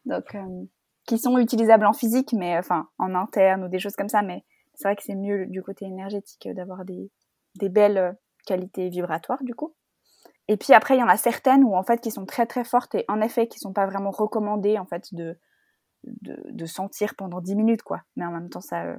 Donc, 0.04 0.34
euh, 0.34 0.64
qui 1.06 1.18
sont 1.18 1.38
utilisables 1.38 1.86
en 1.86 1.92
physique, 1.92 2.32
mais 2.32 2.56
enfin 2.58 2.88
en 2.98 3.14
interne 3.14 3.64
ou 3.64 3.68
des 3.68 3.78
choses 3.78 3.96
comme 3.96 4.08
ça. 4.08 4.22
Mais 4.22 4.44
c'est 4.74 4.88
vrai 4.88 4.96
que 4.96 5.02
c'est 5.02 5.14
mieux 5.14 5.46
du 5.46 5.62
côté 5.62 5.84
énergétique 5.84 6.48
d'avoir 6.54 6.84
des, 6.84 7.10
des 7.56 7.68
belles 7.68 8.16
qualités 8.46 8.88
vibratoires 8.88 9.42
du 9.42 9.54
coup. 9.54 9.74
Et 10.48 10.56
puis 10.56 10.74
après, 10.74 10.96
il 10.96 11.00
y 11.00 11.02
en 11.02 11.08
a 11.08 11.16
certaines 11.16 11.64
où 11.64 11.74
en 11.74 11.82
fait 11.82 12.00
qui 12.00 12.10
sont 12.10 12.24
très 12.24 12.46
très 12.46 12.64
fortes 12.64 12.94
et 12.94 13.04
en 13.08 13.20
effet 13.20 13.48
qui 13.48 13.58
sont 13.58 13.72
pas 13.72 13.86
vraiment 13.86 14.10
recommandées 14.10 14.78
en 14.78 14.86
fait 14.86 15.12
de, 15.12 15.38
de, 16.04 16.36
de 16.48 16.66
sentir 16.66 17.14
pendant 17.16 17.40
10 17.40 17.56
minutes 17.56 17.82
quoi. 17.82 18.02
Mais 18.14 18.24
en 18.24 18.30
même 18.30 18.48
temps, 18.48 18.60
ça, 18.60 18.84
euh, 18.84 18.96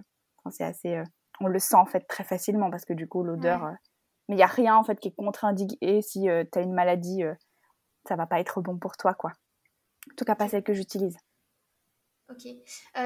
c'est 0.52 0.66
assez 0.66 1.02
on 1.40 1.48
le 1.48 1.60
sent 1.60 1.76
en 1.76 1.86
fait 1.86 2.08
très 2.08 2.24
facilement 2.24 2.70
parce 2.70 2.86
que 2.86 2.94
du 2.94 3.08
coup 3.08 3.24
l'odeur 3.24 3.66
euh, 3.66 3.72
mais 4.30 4.36
il 4.36 4.40
y 4.40 4.44
a 4.44 4.48
rien 4.48 4.76
en 4.76 4.84
fait 4.84 5.00
qui 5.00 5.08
est 5.08 5.16
contre-indiqué. 5.16 6.02
Si 6.02 6.30
euh, 6.30 6.44
tu 6.52 6.60
as 6.60 6.62
une 6.62 6.74
maladie 6.74 7.24
euh, 7.24 7.34
ça 8.08 8.16
va 8.16 8.26
pas 8.26 8.40
être 8.40 8.62
bon 8.62 8.78
pour 8.78 8.98
toi 8.98 9.14
quoi. 9.14 9.32
En 10.12 10.16
tout 10.16 10.26
cas 10.26 10.36
pas 10.36 10.48
celle 10.48 10.64
que 10.64 10.74
j'utilise. 10.74 11.18
Ok. 12.30 12.46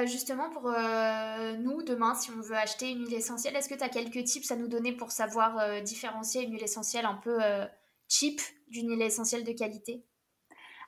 justement, 0.08 0.50
pour 0.50 0.64
nous, 0.64 1.84
demain, 1.84 2.16
si 2.16 2.32
on 2.32 2.42
veut 2.42 2.56
acheter 2.56 2.90
une 2.90 3.06
huile 3.06 3.14
essentielle, 3.14 3.56
est-ce 3.56 3.70
que 3.70 3.76
tu 3.76 3.84
as 3.84 3.90
quelques 3.90 4.24
tips 4.24 4.50
à 4.50 4.56
nous 4.56 4.68
donner 4.68 4.94
pour 4.94 5.12
savoir 5.12 5.84
différencier 5.84 6.44
une 6.44 6.54
huile 6.54 6.64
essentielle 6.64 7.06
un 7.06 7.14
peu 7.14 7.38
cheap 8.08 8.42
d'une 8.70 8.90
huile 8.90 9.04
essentielle 9.04 9.44
de 9.44 9.52
qualité? 9.52 10.04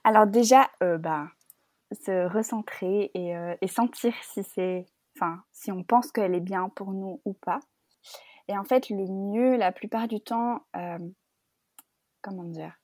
Alors 0.03 0.25
déjà, 0.25 0.71
bah, 0.81 1.27
se 1.91 2.27
recentrer 2.27 3.11
et, 3.13 3.35
et 3.61 3.67
sentir 3.67 4.15
si 4.23 4.43
c'est 4.43 4.87
enfin, 5.15 5.43
si 5.51 5.71
on 5.71 5.83
pense 5.83 6.11
qu'elle 6.11 6.35
est 6.35 6.39
bien 6.39 6.69
pour 6.69 6.91
nous 6.91 7.21
ou 7.25 7.33
pas. 7.33 7.59
Et 8.47 8.57
en 8.57 8.63
fait, 8.63 8.89
le 8.89 9.05
mieux, 9.07 9.55
la 9.55 9.71
plupart 9.71 10.07
du 10.07 10.19
temps, 10.19 10.65
euh, 10.75 10.97
comment 12.21 12.43
dire? 12.43 12.77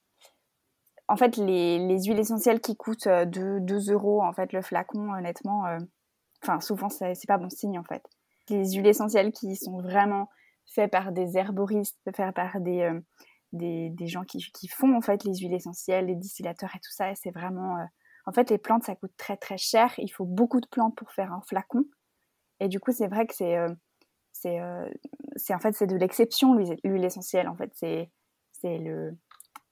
En 1.07 1.17
fait, 1.17 1.37
les, 1.37 1.79
les, 1.79 2.03
huiles 2.03 2.19
essentielles 2.19 2.61
qui 2.61 2.77
coûtent 2.77 3.07
2, 3.07 3.41
euh, 3.41 3.59
2 3.59 3.91
euros, 3.91 4.23
en 4.23 4.31
fait, 4.31 4.53
le 4.53 4.61
flacon, 4.61 5.11
honnêtement, 5.11 5.65
euh, 5.65 5.79
enfin, 6.43 6.59
souvent, 6.61 6.89
c'est 6.89 7.15
pas 7.27 7.37
bon 7.37 7.49
signe, 7.49 7.79
en 7.79 7.83
fait. 7.83 8.03
Les 8.49 8.73
huiles 8.73 8.87
essentielles 8.87 9.31
qui 9.31 9.55
sont 9.55 9.81
vraiment 9.81 10.29
faites 10.67 10.91
par 10.91 11.11
des 11.11 11.37
herboristes, 11.37 11.99
faites 12.15 12.35
par 12.35 12.59
des, 12.59 12.91
des, 13.53 13.89
des, 13.89 14.07
gens 14.07 14.23
qui, 14.23 14.37
qui, 14.53 14.67
font, 14.67 14.95
en 14.95 15.01
fait, 15.01 15.23
les 15.23 15.35
huiles 15.35 15.53
essentielles, 15.53 16.05
les 16.05 16.15
distillateurs 16.15 16.75
et 16.75 16.79
tout 16.79 16.91
ça, 16.91 17.13
c'est 17.15 17.31
vraiment... 17.31 17.77
en 18.27 18.31
fait, 18.31 18.51
les 18.51 18.59
plantes, 18.59 18.83
ça 18.83 18.95
coûte 18.95 19.13
très, 19.17 19.35
très 19.35 19.57
cher. 19.57 19.93
Il 19.97 20.09
faut 20.09 20.25
beaucoup 20.25 20.61
de 20.61 20.67
plantes 20.67 20.95
pour 20.95 21.11
faire 21.11 21.33
un 21.33 21.41
flacon. 21.41 21.85
Et 22.59 22.67
du 22.67 22.79
coup, 22.79 22.91
c'est 22.91 23.07
vrai 23.07 23.25
que 23.25 23.33
c'est 23.35 23.57
euh, 23.57 23.69
euh, 24.45 24.89
c'est 25.35 25.53
en 25.53 25.59
fait 25.59 25.73
c'est 25.73 25.87
de 25.87 25.95
l'exception 25.95 26.55
l'huile 26.55 27.03
essentielle 27.03 27.47
en 27.47 27.55
fait. 27.55 27.71
C'est 27.73 28.09
c'est 28.51 28.77
le, 28.77 29.17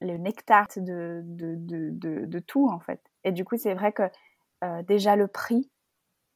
le 0.02 0.18
nectar 0.18 0.68
de 0.76 1.22
de, 1.24 1.56
de, 1.58 2.26
de, 2.26 2.40
tout 2.40 2.68
en 2.70 2.80
fait. 2.80 3.02
Et 3.24 3.32
du 3.32 3.46
coup 3.46 3.58
c'est 3.58 3.74
vrai 3.74 3.92
que 3.92 4.04
euh, 4.64 4.82
déjà 4.84 5.16
le 5.16 5.28
prix 5.28 5.70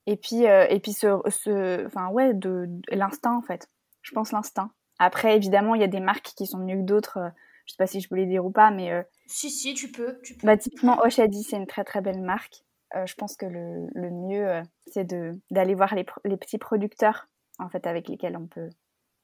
et 0.08 0.18
puis 0.18 0.44
et 0.44 0.80
puis 0.82 0.94
ce, 0.94 1.22
ce 1.30 1.86
enfin 1.86 2.10
ouais 2.10 2.34
de, 2.34 2.68
l'instinct 2.90 3.36
en 3.36 3.42
fait. 3.42 3.68
Je 4.02 4.12
pense 4.14 4.32
l'instinct. 4.32 4.72
Après 5.00 5.36
évidemment 5.36 5.76
il 5.76 5.82
y 5.82 5.86
a 5.86 5.88
des 5.88 6.00
marques 6.00 6.34
qui 6.36 6.46
sont 6.46 6.60
mieux 6.60 6.78
que 6.78 6.86
d'autres 6.86 7.32
je 7.66 7.74
sais 7.74 7.78
pas 7.78 7.88
si 7.88 8.02
je 8.02 8.10
peux 8.10 8.16
les 8.16 8.26
dire 8.26 8.46
ou 8.46 8.52
pas 8.52 8.72
mais 8.72 9.06
si 9.28 9.50
si 9.50 9.74
tu 9.74 9.92
peux 9.92 10.20
tu 10.24 10.36
peux. 10.36 10.48
bah 10.48 10.58
typiquement 10.58 11.00
Oshadi 11.02 11.44
c'est 11.44 11.58
une 11.58 11.68
très 11.68 11.84
très 11.84 12.02
belle 12.02 12.22
marque 12.22 12.64
euh, 12.96 13.06
je 13.06 13.16
pense 13.16 13.36
que 13.36 13.46
le, 13.46 13.88
le 13.94 14.10
mieux, 14.10 14.48
euh, 14.48 14.64
c'est 14.88 15.08
d'aller 15.50 15.76
voir 15.76 15.96
les, 15.96 16.06
les, 16.26 16.38
petits 16.38 16.58
producteurs 16.58 17.28
en 17.60 17.70
fait, 17.70 17.88
avec 17.88 18.10
lesquels 18.10 18.38
on 18.38 18.48
peut 18.48 18.70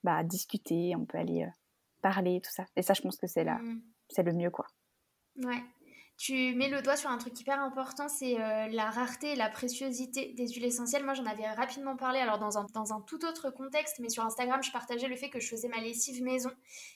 bah, 0.04 0.24
discuter, 0.24 0.94
on 0.96 1.06
peut 1.06 1.18
aller 1.18 1.44
euh, 1.44 1.52
parler, 2.02 2.42
tout 2.42 2.52
ça. 2.52 2.66
Et 2.76 2.82
ça, 2.82 2.94
je 2.94 3.02
pense 3.02 3.18
que 3.18 3.28
c'est 3.28 3.44
mmh. 3.44 3.82
c'est 4.10 4.24
le 4.24 4.34
mieux, 4.34 4.52
quoi. 4.52 4.68
Ouais. 5.44 5.64
Tu 6.18 6.56
mets 6.56 6.70
le 6.70 6.82
doigt 6.82 6.96
sur 6.96 7.12
un 7.12 7.20
truc 7.20 7.40
hyper 7.40 7.60
important, 7.60 8.10
c'est 8.10 8.42
euh, 8.42 8.68
la 8.70 8.90
rareté 8.90 9.34
et 9.34 9.36
la 9.36 9.50
préciosité 9.50 10.34
des 10.34 10.48
huiles 10.48 10.66
essentielles. 10.66 11.06
Moi, 11.06 11.14
j'en 11.14 11.28
avais 11.28 11.48
rapidement 11.52 11.96
parlé, 11.96 12.18
alors 12.18 12.40
dans 12.40 12.58
un, 12.58 12.66
dans 12.74 12.92
un 12.92 13.02
tout 13.02 13.24
autre 13.24 13.52
contexte, 13.52 14.00
mais 14.00 14.10
sur 14.10 14.26
Instagram, 14.26 14.64
je 14.64 14.72
partageais 14.72 15.08
le 15.08 15.16
fait 15.16 15.30
que 15.30 15.40
je 15.40 15.48
faisais 15.48 15.68
ma 15.68 15.78
lessive 15.78 16.24
maison. 16.24 16.50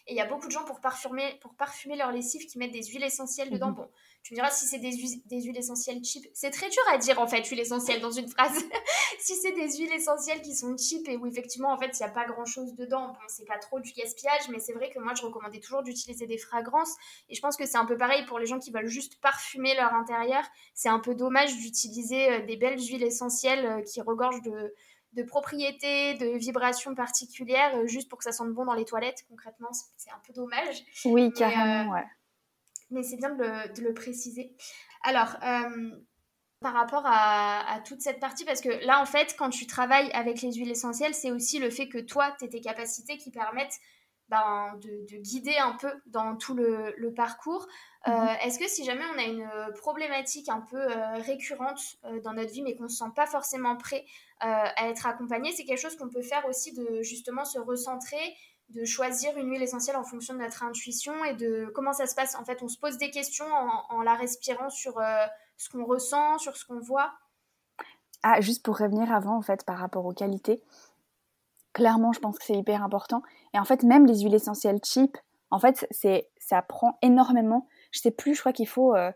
Et 0.08 0.14
il 0.14 0.16
y 0.16 0.22
a 0.22 0.26
beaucoup 0.26 0.48
de 0.48 0.52
gens 0.52 0.66
pour 0.66 0.82
parfumer, 0.82 1.38
pour 1.42 1.54
parfumer 1.54 1.96
leur 1.98 2.12
lessive 2.12 2.48
qui 2.48 2.58
mettent 2.58 2.72
des 2.72 2.84
huiles 2.84 3.04
essentielles 3.04 3.52
dedans. 3.52 3.70
Mhm. 3.70 3.76
Bon, 3.76 3.90
tu 4.24 4.34
me 4.34 4.38
diras 4.38 4.52
si 4.52 4.68
c'est 4.68 4.78
des, 4.78 4.92
des, 5.26 5.42
huiles 5.42 5.58
essentielles 5.58 6.04
cheap. 6.04 6.26
C'est 6.34 6.52
très 6.52 6.70
dur 6.70 6.82
à 6.92 6.98
dire 6.98 7.20
en 7.20 7.28
fait, 7.28 7.46
huile 7.48 7.60
essentielle 7.60 8.02
dans 8.02 8.12
une 8.12 8.28
phrase. 8.28 8.54
si 9.20 9.36
c'est 9.36 9.52
des 9.54 9.78
huiles 9.78 9.92
essentielles 9.94 10.42
qui 10.42 10.56
sont 10.56 10.76
cheap 10.78 11.08
et 11.10 11.18
où 11.18 11.26
effectivement, 11.26 11.72
en 11.72 11.78
fait, 11.78 11.92
il 12.00 12.04
n'y 12.04 12.10
a 12.10 12.14
pas 12.14 12.26
grand 12.26 12.46
chose 12.46 12.76
dedans, 12.76 13.08
bon, 13.08 13.20
c'est 13.28 13.46
pas 13.46 13.58
trop 13.58 13.80
du 13.80 13.92
gaspillage, 13.94 14.50
mais 14.50 14.60
c'est 14.60 14.74
vrai 14.74 14.92
que 14.92 15.00
moi, 15.00 15.14
je 15.16 15.24
recommandais 15.24 15.60
toujours 15.60 15.82
d'utiliser 15.82 16.28
des 16.28 16.38
fragrances. 16.38 16.94
Et 17.30 17.36
je 17.36 17.42
pense 17.42 17.58
que 17.58 17.66
c'est 17.66 17.78
un 17.78 17.86
peu 17.86 17.98
pareil 17.98 18.26
pour 18.26 18.38
les 18.38 18.46
gens 18.46 18.60
qui 18.60 18.72
veulent 18.72 18.88
juste 18.88 19.20
parfumer 19.22 19.74
leur 19.76 19.94
intérieur. 19.94 20.44
C'est 20.76 20.90
un 20.90 21.00
peu 21.00 21.16
dommage 21.16 21.58
d'utiliser 21.58 22.32
euh, 22.32 22.46
des 22.46 22.58
belles 22.58 22.80
huiles 22.80 23.04
essentielles 23.04 23.66
euh, 23.66 23.82
qui 23.82 24.02
regorgent 24.02 24.44
de, 24.44 24.74
de 25.14 25.24
propriétés, 25.24 26.14
de 26.16 26.38
vibrations 26.38 26.96
particulières, 26.96 27.76
euh, 27.76 27.88
juste 27.88 28.08
pour 28.08 28.20
que 28.20 28.24
ça 28.24 28.32
sente 28.32 28.54
bon 28.54 28.66
dans 28.66 28.74
les 28.74 28.86
toilettes. 28.86 29.26
Concrètement, 29.30 29.72
c'est 29.98 30.12
un 30.12 30.22
peu 30.26 30.34
dommage. 30.34 30.84
Oui, 31.06 31.32
carrément, 31.34 31.92
ouais. 31.92 32.06
Mais 32.92 33.04
c'est 33.04 33.18
bien 33.18 33.30
de 33.30 33.82
le, 33.82 33.94
préciser. 33.94 34.56
Alors, 35.04 35.38
par 36.62 36.74
rapport 36.74 37.04
à, 37.06 37.82
toute 37.86 38.02
cette 38.02 38.20
partie, 38.20 38.46
parce 38.46 38.62
que 38.62 38.86
là, 38.86 39.02
en 39.02 39.06
fait, 39.06 39.36
quand 39.38 39.50
tu 39.50 39.66
travailles 39.66 40.12
avec 40.12 40.42
les 40.42 40.54
huiles 40.54 40.70
essentielles, 40.70 41.16
c'est 41.16 41.32
aussi 41.32 41.58
le 41.58 41.72
fait 41.72 41.90
que 41.90 41.98
toi, 41.98 42.36
tu 42.40 42.48
tes 42.48 42.62
capacités 42.62 43.18
qui 43.18 43.32
permettent 43.32 43.80
ben, 44.32 44.80
de, 44.82 45.18
guider 45.18 45.58
un 45.58 45.74
peu 45.74 45.92
dans 46.06 46.38
tout 46.38 46.54
le, 46.54 47.14
parcours. 47.14 47.68
Euh, 48.08 48.12
mhm. 48.12 48.38
Est-ce 48.44 48.60
que 48.60 48.68
si 48.68 48.86
jamais 48.86 49.04
on 49.14 49.20
a 49.20 49.24
une 49.24 49.74
problématique 49.76 50.48
un 50.48 50.62
peu 50.62 50.78
euh, 50.78 51.16
récurrente 51.18 51.82
euh, 52.06 52.22
dans 52.22 52.34
notre 52.34 52.52
vie, 52.52 52.62
mais 52.62 52.76
qu'on 52.76 52.84
ne 52.84 52.90
se 52.90 52.98
sent 52.98 53.12
pas 53.14 53.28
forcément 53.28 53.76
prêt 53.76 54.06
à 54.40 54.88
être 54.90 55.06
accompagné, 55.06 55.52
c'est 55.52 55.66
quelque 55.66 55.80
chose 55.80 55.96
qu'on 55.98 56.10
peut 56.10 56.24
faire 56.24 56.48
aussi 56.48 56.74
de 56.74 57.04
justement 57.04 57.46
se 57.46 57.60
recentrer, 57.60 58.36
de 58.74 58.86
choisir 58.86 59.38
une 59.38 59.50
huile 59.50 59.62
essentielle 59.62 59.96
en 59.96 60.04
fonction 60.04 60.34
de 60.34 60.40
notre 60.40 60.64
intuition 60.64 61.24
et 61.26 61.34
de 61.34 61.72
comment 61.76 61.94
ça 61.94 62.08
se 62.08 62.16
passe. 62.16 62.36
En 62.36 62.46
fait, 62.46 62.62
on 62.62 62.68
se 62.68 62.78
pose 62.78 62.98
des 62.98 63.12
questions 63.12 63.46
en, 63.90 64.02
la 64.02 64.16
respirant 64.16 64.70
sur 64.70 65.00
ce 65.58 65.70
qu'on 65.70 65.86
ressent, 65.86 66.38
sur 66.38 66.56
ce 66.56 66.66
qu'on 66.66 66.80
voit. 66.80 67.12
Ah, 68.24 68.40
juste 68.42 68.64
pour 68.64 68.78
revenir 68.78 69.12
avant, 69.12 69.36
en 69.36 69.42
fait, 69.42 69.66
par 69.66 69.78
rapport 69.78 70.06
aux 70.06 70.14
qualités, 70.14 70.62
clairement, 71.74 72.14
je 72.14 72.20
pense 72.20 72.38
que 72.38 72.46
c'est 72.46 72.56
hyper 72.56 72.84
important. 72.84 73.24
Et 73.54 73.60
en 73.60 73.66
fait, 73.66 73.84
même 73.84 74.06
les 74.06 74.22
huiles 74.22 74.36
essentielles 74.36 74.80
cheap, 74.84 75.18
en 75.50 75.60
fait, 75.60 75.88
c'est, 75.92 76.30
ça 76.38 76.62
prend 76.62 76.98
énormément 77.02 77.68
je 77.92 78.00
sais 78.00 78.12
plus, 78.12 78.36
je 78.36 78.40
crois 78.40 78.54
qu'il 78.54 78.68
faut, 78.68 78.96
euh, 78.96 79.12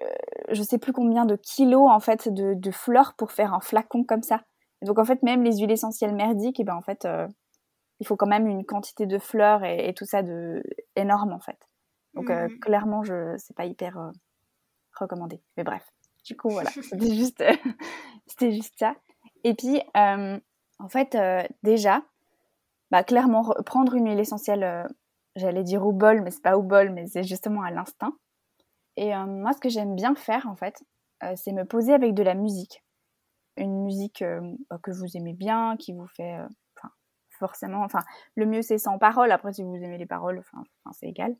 euh, 0.00 0.06
je 0.50 0.62
sais 0.62 0.78
plus 0.78 0.92
combien 0.92 1.24
de 1.24 1.36
kilos 1.36 1.90
en 1.90 2.00
fait 2.00 2.28
de, 2.28 2.54
de, 2.54 2.70
fleurs 2.70 3.14
pour 3.14 3.32
faire 3.32 3.54
un 3.54 3.60
flacon 3.60 4.04
comme 4.04 4.22
ça. 4.22 4.42
donc 4.82 4.98
en 4.98 5.04
fait, 5.04 5.22
même 5.22 5.42
les 5.42 5.58
huiles 5.58 5.70
essentielles 5.70 6.14
merdiques, 6.14 6.60
et 6.60 6.62
eh 6.62 6.64
ben 6.64 6.76
en 6.76 6.82
fait, 6.82 7.04
euh, 7.04 7.26
il 8.00 8.06
faut 8.06 8.16
quand 8.16 8.26
même 8.26 8.46
une 8.46 8.64
quantité 8.64 9.06
de 9.06 9.18
fleurs 9.18 9.64
et, 9.64 9.92
tout 9.94 10.04
ça 10.04 10.22
de 10.22 10.62
énorme 10.96 11.32
en 11.32 11.40
fait. 11.40 11.58
Donc 12.14 12.28
mmh. 12.28 12.58
clairement, 12.60 13.02
je 13.02 13.34
c'est 13.38 13.56
pas 13.56 13.64
hyper 13.64 14.10
recommandé. 14.98 15.40
Mais 15.56 15.64
bref, 15.64 15.84
du 16.24 16.36
coup 16.36 16.50
voilà, 16.50 16.70
c'était 16.82 17.14
juste, 17.14 17.44
c'était 18.26 18.52
juste 18.52 18.74
ça. 18.78 18.94
Et 19.44 19.54
puis 19.54 19.80
en 19.94 20.88
fait, 20.88 21.16
déjà, 21.62 22.02
bah, 22.90 23.04
clairement 23.04 23.54
prendre 23.64 23.94
une 23.94 24.08
huile 24.08 24.20
essentielle 24.20 24.86
j'allais 25.36 25.64
dire 25.64 25.84
au 25.86 25.92
bol, 25.92 26.22
mais 26.22 26.30
c'est 26.30 26.42
pas 26.42 26.56
au 26.56 26.62
bol, 26.62 26.90
mais 26.90 27.06
c'est 27.06 27.24
justement 27.24 27.62
à 27.62 27.70
l'instinct. 27.70 28.12
Et 28.96 29.14
euh, 29.14 29.26
moi, 29.26 29.52
ce 29.52 29.58
que 29.58 29.68
j'aime 29.68 29.94
bien 29.94 30.14
faire, 30.14 30.46
en 30.46 30.54
fait, 30.54 30.82
euh, 31.22 31.34
c'est 31.36 31.52
me 31.52 31.64
poser 31.64 31.92
avec 31.92 32.14
de 32.14 32.22
la 32.22 32.34
musique. 32.34 32.84
Une 33.56 33.84
musique 33.84 34.22
euh, 34.22 34.40
bah, 34.70 34.78
que 34.82 34.90
vous 34.90 35.16
aimez 35.16 35.34
bien, 35.34 35.76
qui 35.76 35.92
vous 35.92 36.06
fait. 36.06 36.38
Forcément. 37.46 37.82
Enfin, 37.84 38.00
le 38.36 38.46
mieux, 38.46 38.62
c'est 38.62 38.78
sans 38.78 38.98
parole. 38.98 39.30
Après, 39.30 39.52
si 39.52 39.62
vous 39.62 39.74
aimez 39.74 39.98
les 39.98 40.06
paroles, 40.06 40.38
enfin, 40.38 40.64
c'est 40.92 41.08
égal. 41.08 41.36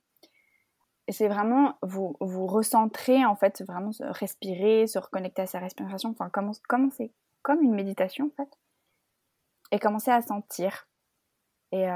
C'est 1.09 1.29
vraiment 1.29 1.79
vous, 1.83 2.15
vous 2.21 2.47
recentrer, 2.47 3.25
en 3.25 3.37
fait, 3.37 3.63
vraiment 3.67 3.91
respirer, 4.01 4.87
se 4.87 4.99
reconnecter 4.99 5.43
à 5.43 5.47
sa 5.47 5.61
respiration. 5.61 6.11
Enfin, 6.11 6.29
commencer 6.69 7.11
comme 7.43 7.63
une 7.63 7.75
méditation, 7.75 8.27
en 8.27 8.45
fait. 8.45 8.51
Et 9.73 9.79
commencer 9.79 10.11
à 10.11 10.21
sentir. 10.21 10.87
Et 11.73 11.87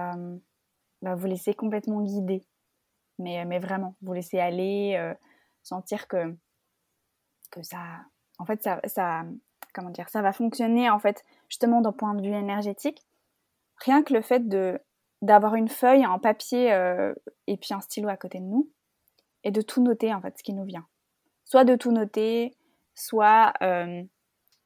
bah, 1.03 1.15
vous 1.15 1.27
laissez 1.27 1.53
complètement 1.53 2.01
guider. 2.01 2.47
Mais, 3.19 3.45
mais 3.45 3.59
vraiment, 3.59 3.95
vous 4.01 4.15
laissez 4.15 4.39
aller, 4.39 4.97
euh, 4.97 5.15
sentir 5.63 6.09
que, 6.09 6.35
que 7.51 7.63
ça, 7.63 7.81
en 8.39 8.47
fait, 8.47 8.63
ça, 8.63 8.81
ça, 8.87 9.25
comment 9.75 9.91
dire, 9.91 10.09
ça 10.09 10.23
va 10.23 10.33
fonctionner, 10.33 10.89
en 10.89 10.99
fait, 10.99 11.25
justement, 11.49 11.81
d'un 11.81 11.93
point 11.93 12.15
de 12.15 12.23
vue 12.23 12.35
énergétique. 12.35 13.05
Rien 13.85 14.03
que 14.03 14.13
le 14.13 14.23
fait 14.23 14.49
de, 14.49 14.81
d'avoir 15.23 15.55
une 15.55 15.69
feuille, 15.69 16.07
en 16.07 16.19
papier 16.19 16.73
euh, 16.73 17.15
et 17.47 17.57
puis 17.57 17.75
un 17.75 17.81
stylo 17.81 18.09
à 18.09 18.17
côté 18.17 18.39
de 18.39 18.45
nous, 18.45 18.71
et 19.45 19.51
de 19.51 19.63
tout 19.63 19.83
noter, 19.83 20.13
en 20.13 20.21
fait, 20.21 20.37
ce 20.37 20.43
qui 20.43 20.53
nous 20.53 20.65
vient. 20.65 20.87
Soit 21.45 21.65
de 21.65 21.77
tout 21.77 21.93
noter, 21.93 22.57
soit, 22.95 23.53
euh, 23.63 24.03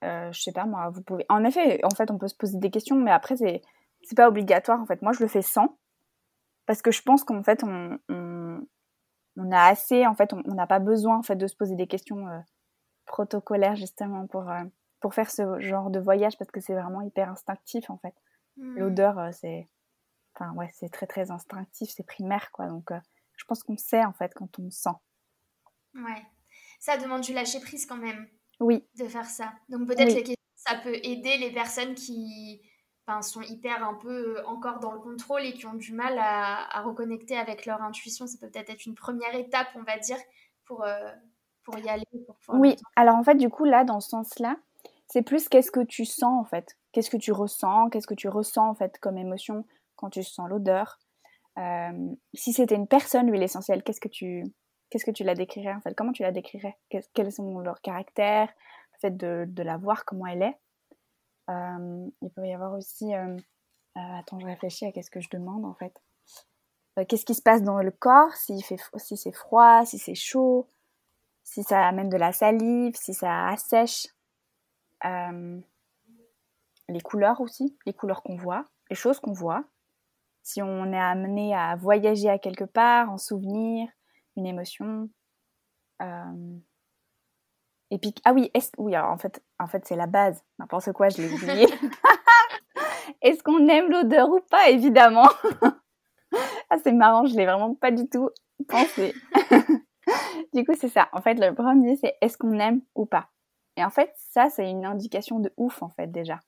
je 0.02 0.40
sais 0.40 0.52
pas 0.52 0.64
moi, 0.64 0.90
vous 0.90 1.02
pouvez. 1.02 1.25
En 1.28 1.45
effet, 1.45 1.81
en 1.85 1.95
fait, 1.95 2.11
on 2.11 2.19
peut 2.19 2.28
se 2.28 2.35
poser 2.35 2.59
des 2.59 2.71
questions, 2.71 2.97
mais 2.97 3.12
après, 3.12 3.37
c'est, 3.37 3.62
c'est 4.02 4.16
pas 4.16 4.28
obligatoire, 4.28 4.81
en 4.81 4.87
fait. 4.87 5.02
Moi, 5.02 5.12
je 5.12 5.21
le 5.21 5.28
fais 5.28 5.42
sans 5.42 5.76
parce 6.66 6.83
que 6.83 6.90
je 6.90 7.02
pense 7.02 7.25
qu'en 7.25 7.42
fait 7.42 7.62
on, 7.64 7.99
on, 8.09 9.52
a 9.52 9.64
assez 9.64 10.07
en 10.07 10.14
fait 10.14 10.33
on 10.33 10.54
n'a 10.54 10.66
pas 10.66 10.78
besoin 10.78 11.19
en 11.19 11.23
fait 11.23 11.37
de 11.37 11.47
se 11.47 11.57
poser 11.57 11.76
des 11.76 11.87
questions 11.87 12.28
euh, 12.28 12.38
protocolaires 13.07 13.76
justement 13.76 14.26
pour 14.26 14.49
euh, 14.49 14.64
pour 15.00 15.14
faire 15.14 15.31
ce 15.31 15.59
genre 15.61 15.90
de 15.90 15.99
voyage 15.99 16.38
parce 16.38 16.50
que 16.50 16.61
c'est 16.61 16.75
vraiment 16.75 17.02
hyper 17.02 17.31
instinctif 17.31 17.90
en 17.90 17.99
fait 17.99 18.14
mmh. 18.56 18.78
l'odeur 18.78 19.32
c'est 19.32 19.68
enfin 20.35 20.52
ouais 20.54 20.71
c'est 20.73 20.88
très 20.88 21.06
très 21.06 21.30
instinctif 21.30 21.90
c'est 21.94 22.06
primaire 22.06 22.50
quoi 22.52 22.66
donc 22.66 22.90
je 23.37 23.44
pense 23.44 23.62
qu'on 23.62 23.76
sait 23.76 24.04
en 24.04 24.12
fait 24.12 24.32
quand 24.35 24.59
on 24.59 24.71
sent 24.71 24.90
ouais 25.94 26.23
ça 26.80 26.97
demande 26.97 27.23
du 27.23 27.32
lâcher 27.32 27.61
prise 27.61 27.87
quand 27.87 27.97
même 27.97 28.28
oui 28.61 28.87
de 28.97 29.06
faire 29.06 29.26
ça 29.26 29.52
donc 29.68 29.87
peut-être 29.87 30.23
que 30.23 30.32
ça 30.54 30.76
peut 30.76 30.99
aider 31.02 31.37
les 31.38 31.52
personnes 31.52 31.94
qui 31.94 32.62
sont 33.21 33.42
hyper 33.42 33.87
un 33.87 33.94
peu 33.94 34.42
encore 34.47 34.78
dans 34.78 34.92
le 34.92 35.00
contrôle 35.00 35.42
et 35.44 35.52
qui 35.52 35.66
ont 35.66 35.75
du 35.75 35.92
mal 35.92 36.18
à, 36.18 36.80
reconnecter 36.82 37.37
avec 37.37 37.66
leur 37.66 37.82
intuition. 37.82 38.26
Ça 38.26 38.38
peut 38.40 38.49
peut-être 38.50 38.71
être 38.71 38.87
une 38.87 38.94
première 38.94 39.35
étape, 39.35 39.68
on 39.75 39.82
va 39.82 39.99
dire, 39.99 40.16
pour, 40.64 40.85
euh, 40.85 41.11
pour 41.64 41.78
y 41.78 41.88
aller. 41.88 42.04
oui, 42.49 42.76
alors 42.97 43.16
en 43.16 43.25
fait, 43.25 43.35
du 43.35 43.50
coup, 43.50 43.64
là, 43.64 43.85
dans 43.85 44.00
ce 44.00 44.11
sens-là, 44.11 44.56
c'est 45.09 45.23
plus 45.23 45.49
qu'est-ce 45.49 45.71
que 45.71 45.85
tu 45.85 46.06
sens, 46.06 46.41
en 46.41 46.45
fait. 46.45 46.78
Qu'est-ce 46.93 47.11
que 47.11 47.17
tu 47.17 47.33
ressens 47.33 47.89
Qu'est-ce 47.91 48.07
que 48.07 48.15
tu 48.15 48.28
ressens, 48.28 48.69
en 48.69 48.75
fait, 48.75 48.99
comme 48.99 49.19
émotion 49.19 49.65
quand 49.97 50.11
tu 50.11 50.23
sens 50.23 50.49
l'odeur 50.49 50.99
euh, 51.59 52.15
Si 52.35 52.52
c'était 52.52 52.75
une 52.75 52.89
personne, 52.89 53.28
l'huile 53.31 53.43
essentielle, 53.43 53.83
qu'est-ce 53.83 54.00
que 54.00 54.09
tu... 54.09 54.45
Qu'est-ce 54.91 55.07
que 55.07 55.11
tu 55.11 55.25
la 55.25 55.35
décrirais 55.35 55.73
en 55.73 55.81
fait? 55.81 55.95
Comment 55.95 56.13
tu 56.13 56.23
la 56.23 56.33
décrirais? 56.33 56.76
Quels 57.15 57.33
sont 57.33 57.61
leurs 57.61 57.81
caractères? 57.81 58.52
Le 58.93 58.99
fait 59.00 59.17
de, 59.17 59.47
de 59.49 59.63
la 59.63 59.78
voir, 59.78 60.05
comment 60.05 60.26
elle 60.26 60.43
est 60.43 60.59
euh, 61.50 62.09
il 62.21 62.31
peut 62.31 62.47
y 62.47 62.52
avoir 62.52 62.75
aussi. 62.75 63.15
Euh, 63.15 63.37
attends, 63.95 64.39
je 64.39 64.47
réfléchis 64.47 64.87
à 64.87 64.93
qu'est-ce 64.93 65.11
que 65.11 65.21
je 65.21 65.31
demande 65.31 65.65
en 65.65 65.75
fait. 65.75 65.93
qu'est-ce 67.09 67.25
qui 67.25 67.35
se 67.35 67.43
passe 67.43 67.63
dans 67.63 67.78
le 67.78 67.91
corps? 67.91 68.35
Si, 68.35 68.61
si 68.61 69.17
c'est 69.17 69.33
froid, 69.33 69.85
si 69.85 69.99
c'est 69.99 70.15
chaud, 70.15 70.69
si 71.43 71.63
ça 71.63 71.87
amène 71.87 72.09
de 72.09 72.17
la 72.17 72.33
salive, 72.33 72.95
si 72.97 73.15
ça 73.15 73.49
assèche. 73.49 74.07
Les 76.93 77.00
couleurs 77.00 77.41
aussi, 77.41 77.76
les 77.87 77.93
couleurs 77.93 78.23
qu'on 78.23 78.37
voit, 78.37 78.67
les 78.91 78.97
choses 78.97 79.21
qu'on 79.21 79.33
voit. 79.33 79.65
Si 80.43 80.61
on 80.63 80.93
est 80.93 80.99
amené 80.99 81.55
à 81.55 81.76
voyager 81.76 82.28
à 82.28 82.39
quelque 82.39 82.65
part, 82.65 83.11
en 83.11 83.19
souvenir, 83.19 83.89
une 84.37 84.47
émotion. 84.47 85.09
Et 87.91 87.99
puis, 87.99 88.15
ah 88.25 88.33
oui, 88.33 88.50
est 88.55 88.73
oui, 88.78 88.95
alors 88.95 89.11
en 89.11 89.19
fait, 89.19 89.43
en 89.61 89.67
fait 89.67 89.87
c'est 89.87 89.97
la 89.97 90.07
base. 90.07 90.43
N'importe 90.59 90.93
quoi, 90.93 91.11
je 91.11 91.23
l'ai 91.23 91.33
oublié. 91.33 91.67
est-ce 93.23 93.43
qu'on 93.43 93.69
aime 93.69 93.91
l'odeur 93.91 94.31
ou 94.31 94.41
pas, 94.50 94.71
évidemment? 94.71 95.28
Ah, 96.71 96.78
c'est 96.83 96.93
marrant, 96.93 97.26
je 97.26 97.37
l'ai 97.37 97.45
vraiment 97.45 97.75
pas 97.75 97.91
du 97.91 98.09
tout 98.09 98.31
pensé. 98.67 99.15
du 100.55 100.65
coup, 100.65 100.73
c'est 100.81 100.89
ça. 100.89 101.11
En 101.13 101.21
fait, 101.21 101.35
le 101.35 101.55
premier, 101.55 101.97
c'est 101.97 102.17
est-ce 102.23 102.39
qu'on 102.39 102.59
aime 102.59 102.81
ou 102.95 103.05
pas? 103.05 103.28
Et 103.76 103.85
en 103.85 103.91
fait, 103.91 104.11
ça, 104.17 104.49
c'est 104.49 104.71
une 104.71 104.87
indication 104.87 105.39
de 105.39 105.52
ouf, 105.59 105.83
en 105.83 105.91
fait, 105.91 106.07
déjà. 106.07 106.41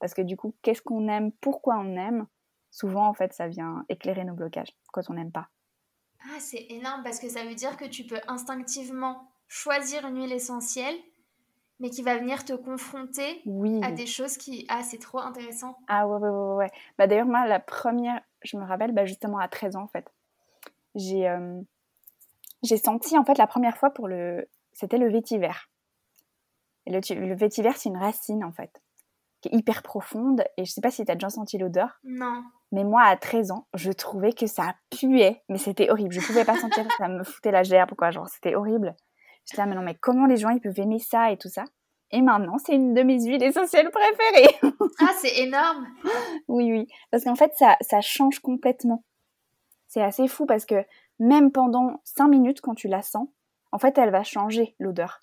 Parce 0.00 0.14
que 0.14 0.22
du 0.22 0.36
coup, 0.36 0.54
qu'est-ce 0.62 0.82
qu'on 0.82 1.08
aime, 1.08 1.32
pourquoi 1.32 1.76
on 1.78 1.96
aime, 1.96 2.26
souvent, 2.70 3.06
en 3.06 3.14
fait, 3.14 3.32
ça 3.32 3.48
vient 3.48 3.84
éclairer 3.88 4.24
nos 4.24 4.34
blocages 4.34 4.74
quand 4.92 5.02
on 5.08 5.14
n'aime 5.14 5.32
pas. 5.32 5.48
Ah, 6.22 6.40
c'est 6.40 6.66
énorme 6.70 7.02
parce 7.02 7.18
que 7.18 7.28
ça 7.28 7.44
veut 7.44 7.54
dire 7.54 7.76
que 7.76 7.84
tu 7.84 8.04
peux 8.04 8.20
instinctivement 8.26 9.30
choisir 9.46 10.06
une 10.06 10.16
huile 10.16 10.32
essentielle, 10.32 10.96
mais 11.80 11.90
qui 11.90 12.02
va 12.02 12.18
venir 12.18 12.44
te 12.44 12.52
confronter 12.52 13.42
à 13.82 13.92
des 13.92 14.06
choses 14.06 14.36
qui... 14.36 14.66
Ah, 14.68 14.82
c'est 14.82 14.98
trop 14.98 15.20
intéressant. 15.20 15.78
Ah 15.86 16.08
ouais, 16.08 16.18
ouais, 16.18 16.28
ouais. 16.28 16.54
ouais. 16.56 16.70
Bah, 16.98 17.06
D'ailleurs, 17.06 17.26
moi, 17.26 17.46
la 17.46 17.60
première, 17.60 18.20
je 18.42 18.56
me 18.56 18.64
rappelle, 18.64 18.92
bah, 18.92 19.04
justement 19.04 19.38
à 19.38 19.48
13 19.48 19.76
ans, 19.76 19.82
en 19.82 19.88
fait, 19.88 20.12
j'ai 20.94 21.28
euh, 21.28 21.60
j'ai 22.62 22.76
senti, 22.76 23.16
en 23.16 23.24
fait, 23.24 23.38
la 23.38 23.46
première 23.46 23.76
fois 23.76 23.90
pour 23.90 24.08
le... 24.08 24.48
C'était 24.72 24.98
le 24.98 25.08
vétiver. 25.08 25.50
Et 26.86 26.90
le, 26.90 27.00
le 27.14 27.34
vétiver, 27.34 27.70
c'est 27.76 27.88
une 27.88 27.96
racine, 27.96 28.44
en 28.44 28.52
fait, 28.52 28.82
qui 29.40 29.48
est 29.48 29.56
hyper 29.56 29.82
profonde. 29.82 30.44
Et 30.56 30.64
je 30.64 30.72
sais 30.72 30.80
pas 30.80 30.90
si 30.90 31.04
tu 31.04 31.10
as 31.10 31.14
déjà 31.14 31.30
senti 31.30 31.58
l'odeur. 31.58 31.98
Non. 32.04 32.42
Mais 32.72 32.84
moi, 32.84 33.02
à 33.02 33.16
13 33.16 33.50
ans, 33.50 33.66
je 33.74 33.90
trouvais 33.92 34.32
que 34.32 34.46
ça 34.46 34.74
puait. 34.90 35.42
Mais 35.48 35.58
c'était 35.58 35.90
horrible. 35.90 36.12
Je 36.12 36.20
pouvais 36.20 36.44
pas 36.44 36.56
sentir, 36.60 36.86
ça 36.98 37.08
me 37.08 37.24
foutait 37.24 37.50
la 37.50 37.62
gerbe, 37.62 37.94
quoi. 37.96 38.10
Genre, 38.10 38.28
c'était 38.28 38.54
horrible. 38.54 38.94
J'étais 39.46 39.62
là, 39.62 39.66
mais 39.66 39.74
non, 39.74 39.82
mais 39.82 39.94
comment 39.94 40.26
les 40.26 40.36
gens 40.36 40.50
ils 40.50 40.60
peuvent 40.60 40.78
aimer 40.78 40.98
ça 40.98 41.30
et 41.30 41.38
tout 41.38 41.48
ça? 41.48 41.64
Et 42.10 42.22
maintenant, 42.22 42.56
c'est 42.58 42.74
une 42.74 42.94
de 42.94 43.02
mes 43.02 43.22
huiles 43.22 43.42
essentielles 43.42 43.90
préférées. 43.90 44.56
ah, 45.00 45.12
c'est 45.18 45.38
énorme 45.40 45.86
Oui, 46.48 46.70
oui. 46.72 46.86
Parce 47.10 47.24
qu'en 47.24 47.34
fait, 47.34 47.52
ça, 47.56 47.76
ça 47.80 48.00
change 48.00 48.40
complètement. 48.40 49.04
C'est 49.88 50.02
assez 50.02 50.26
fou 50.28 50.46
parce 50.46 50.64
que 50.64 50.84
même 51.18 51.50
pendant 51.50 52.00
5 52.04 52.28
minutes, 52.28 52.60
quand 52.60 52.74
tu 52.74 52.88
la 52.88 53.02
sens, 53.02 53.28
en 53.72 53.78
fait, 53.78 53.98
elle 53.98 54.10
va 54.10 54.22
changer 54.22 54.74
l'odeur. 54.78 55.20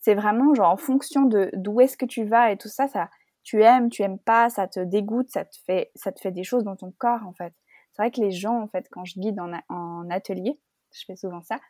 C'est 0.00 0.14
vraiment 0.14 0.54
genre 0.54 0.70
en 0.70 0.76
fonction 0.76 1.22
de 1.22 1.50
d'où 1.54 1.80
est-ce 1.80 1.96
que 1.96 2.06
tu 2.06 2.24
vas 2.24 2.52
et 2.52 2.56
tout 2.56 2.68
ça, 2.68 2.88
ça, 2.88 3.08
tu 3.44 3.62
aimes, 3.62 3.90
tu 3.90 4.02
aimes 4.02 4.18
pas, 4.18 4.50
ça 4.50 4.66
te 4.66 4.80
dégoûte, 4.80 5.28
ça 5.30 5.44
te 5.44 5.56
fait, 5.66 5.92
ça 5.94 6.10
te 6.10 6.20
fait 6.20 6.32
des 6.32 6.44
choses 6.44 6.64
dans 6.64 6.76
ton 6.76 6.92
corps 6.92 7.26
en 7.26 7.32
fait. 7.34 7.54
C'est 7.92 8.02
vrai 8.02 8.10
que 8.10 8.20
les 8.20 8.32
gens 8.32 8.60
en 8.60 8.66
fait, 8.66 8.88
quand 8.90 9.04
je 9.04 9.20
guide 9.20 9.38
en, 9.38 10.10
atelier, 10.10 10.58
je 10.92 11.04
fais 11.06 11.16
souvent 11.16 11.42
ça, 11.42 11.60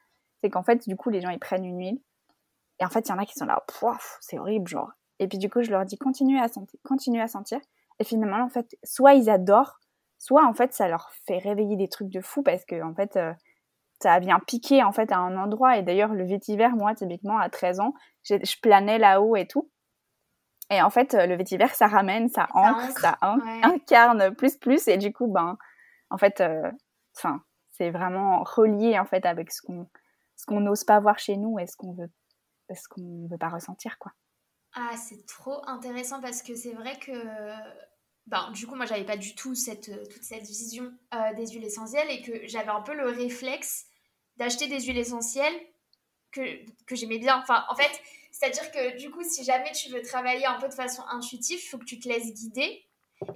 c'est 0.40 0.50
qu'en 0.50 0.62
fait, 0.62 0.86
du 0.86 0.96
coup, 0.96 1.10
les 1.10 1.20
gens, 1.20 1.30
ils 1.30 1.38
prennent 1.38 1.64
une 1.64 1.78
huile. 1.78 2.00
Et 2.80 2.84
en 2.84 2.88
fait, 2.88 3.08
il 3.08 3.10
y 3.10 3.14
en 3.14 3.18
a 3.18 3.24
qui 3.24 3.34
sont 3.34 3.46
là, 3.46 3.64
c'est 4.20 4.38
horrible, 4.38 4.68
genre. 4.68 4.90
Et 5.18 5.28
puis, 5.28 5.38
du 5.38 5.48
coup, 5.48 5.62
je 5.62 5.70
leur 5.70 5.84
dis, 5.84 5.96
continuez 5.96 6.40
à 6.40 6.48
sentir, 6.48 6.78
continuez 6.82 7.22
à 7.22 7.28
sentir. 7.28 7.60
Et 7.98 8.04
finalement, 8.04 8.44
en 8.44 8.48
fait, 8.48 8.76
soit 8.84 9.14
ils 9.14 9.30
adorent, 9.30 9.80
soit, 10.18 10.44
en 10.44 10.52
fait, 10.52 10.74
ça 10.74 10.88
leur 10.88 11.10
fait 11.26 11.38
réveiller 11.38 11.76
des 11.76 11.88
trucs 11.88 12.10
de 12.10 12.20
fou 12.20 12.42
parce 12.42 12.64
que, 12.64 12.82
en 12.82 12.94
fait, 12.94 13.16
euh, 13.16 13.32
ça 14.02 14.18
vient 14.18 14.38
piquer, 14.40 14.82
en 14.82 14.92
fait, 14.92 15.12
à 15.12 15.18
un 15.18 15.36
endroit. 15.36 15.78
Et 15.78 15.82
d'ailleurs, 15.82 16.12
le 16.12 16.26
vétiver, 16.26 16.68
moi, 16.76 16.94
typiquement, 16.94 17.38
à 17.38 17.48
13 17.48 17.80
ans, 17.80 17.94
je 18.24 18.60
planais 18.60 18.98
là-haut 18.98 19.36
et 19.36 19.46
tout. 19.46 19.70
Et 20.74 20.82
en 20.82 20.90
fait, 20.90 21.14
le 21.14 21.36
vétiver, 21.36 21.68
ça 21.68 21.86
ramène, 21.86 22.28
ça 22.28 22.48
ancre, 22.52 22.98
ça, 22.98 23.18
incarne 23.62 24.34
plus, 24.34 24.56
plus. 24.56 24.88
Et 24.88 24.96
du 24.96 25.12
coup, 25.12 25.28
ben, 25.28 25.56
en 26.10 26.18
fait, 26.18 26.40
euh, 26.40 26.70
c'est 27.70 27.90
vraiment 27.90 28.42
relié, 28.42 28.98
en 28.98 29.04
fait, 29.04 29.24
avec 29.26 29.52
ce 29.52 29.62
qu'on 29.62 29.88
ce 30.36 30.46
qu'on 30.46 30.60
n'ose 30.60 30.84
pas 30.84 31.00
voir 31.00 31.18
chez 31.18 31.36
nous 31.36 31.58
et 31.58 31.66
ce 31.66 31.76
qu'on 31.76 31.92
veut, 31.92 32.10
ce 32.74 32.88
qu'on 32.88 33.28
veut 33.28 33.38
pas 33.38 33.48
ressentir, 33.48 33.98
quoi. 33.98 34.12
Ah, 34.74 34.96
c'est 34.96 35.24
trop 35.26 35.62
intéressant 35.68 36.20
parce 36.20 36.42
que 36.42 36.56
c'est 36.56 36.72
vrai 36.72 36.98
que, 36.98 37.12
ben, 38.26 38.50
du 38.50 38.66
coup, 38.66 38.74
moi, 38.74 38.86
j'avais 38.86 39.04
pas 39.04 39.16
du 39.16 39.36
tout 39.36 39.54
cette, 39.54 40.08
toute 40.08 40.24
cette 40.24 40.42
vision 40.42 40.92
euh, 41.14 41.34
des 41.34 41.46
huiles 41.46 41.64
essentielles 41.64 42.10
et 42.10 42.22
que 42.22 42.48
j'avais 42.48 42.70
un 42.70 42.80
peu 42.80 42.94
le 42.94 43.06
réflexe 43.06 43.86
d'acheter 44.36 44.66
des 44.66 44.80
huiles 44.80 44.98
essentielles 44.98 45.54
que, 46.32 46.42
que 46.86 46.96
j'aimais 46.96 47.18
bien. 47.18 47.38
Enfin, 47.38 47.64
en 47.70 47.76
fait, 47.76 48.02
c'est-à-dire 48.34 48.72
que 48.72 48.98
du 48.98 49.12
coup, 49.12 49.22
si 49.22 49.44
jamais 49.44 49.70
tu 49.70 49.92
veux 49.92 50.02
travailler 50.02 50.44
un 50.44 50.58
peu 50.58 50.66
de 50.66 50.74
façon 50.74 51.04
intuitive, 51.08 51.60
il 51.62 51.68
faut 51.68 51.78
que 51.78 51.84
tu 51.84 52.00
te 52.00 52.08
laisses 52.08 52.34
guider. 52.34 52.84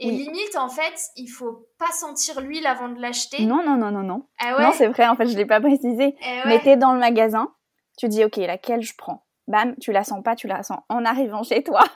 Et 0.01 0.11
limite, 0.11 0.57
en 0.57 0.69
fait, 0.69 1.01
il 1.15 1.29
faut 1.29 1.69
pas 1.79 1.93
sentir 1.93 2.41
l'huile 2.41 2.67
avant 2.67 2.89
de 2.89 3.01
l'acheter. 3.01 3.45
Non, 3.45 3.65
non, 3.65 3.77
non, 3.77 3.93
non, 3.93 4.03
non. 4.03 4.29
Ah 4.41 4.61
non, 4.61 4.73
c'est 4.73 4.89
vrai, 4.89 5.07
en 5.07 5.15
fait, 5.15 5.27
je 5.27 5.37
l'ai 5.37 5.47
pas 5.47 5.61
précisé. 5.61 6.17
Eh 6.21 6.49
Mais 6.49 6.61
tu 6.61 6.71
es 6.71 6.77
dans 6.77 6.93
le 6.93 6.99
magasin, 6.99 7.55
tu 7.97 8.09
dis, 8.09 8.25
ok, 8.25 8.39
laquelle 8.39 8.83
je 8.83 8.95
prends? 8.99 9.25
Bam, 9.47 9.77
tu 9.81 9.93
la 9.93 10.03
sens 10.03 10.21
pas, 10.25 10.35
tu 10.35 10.49
la 10.49 10.65
sens 10.65 10.81
en 10.89 11.05
arrivant 11.05 11.45
chez 11.45 11.63
toi. 11.63 11.85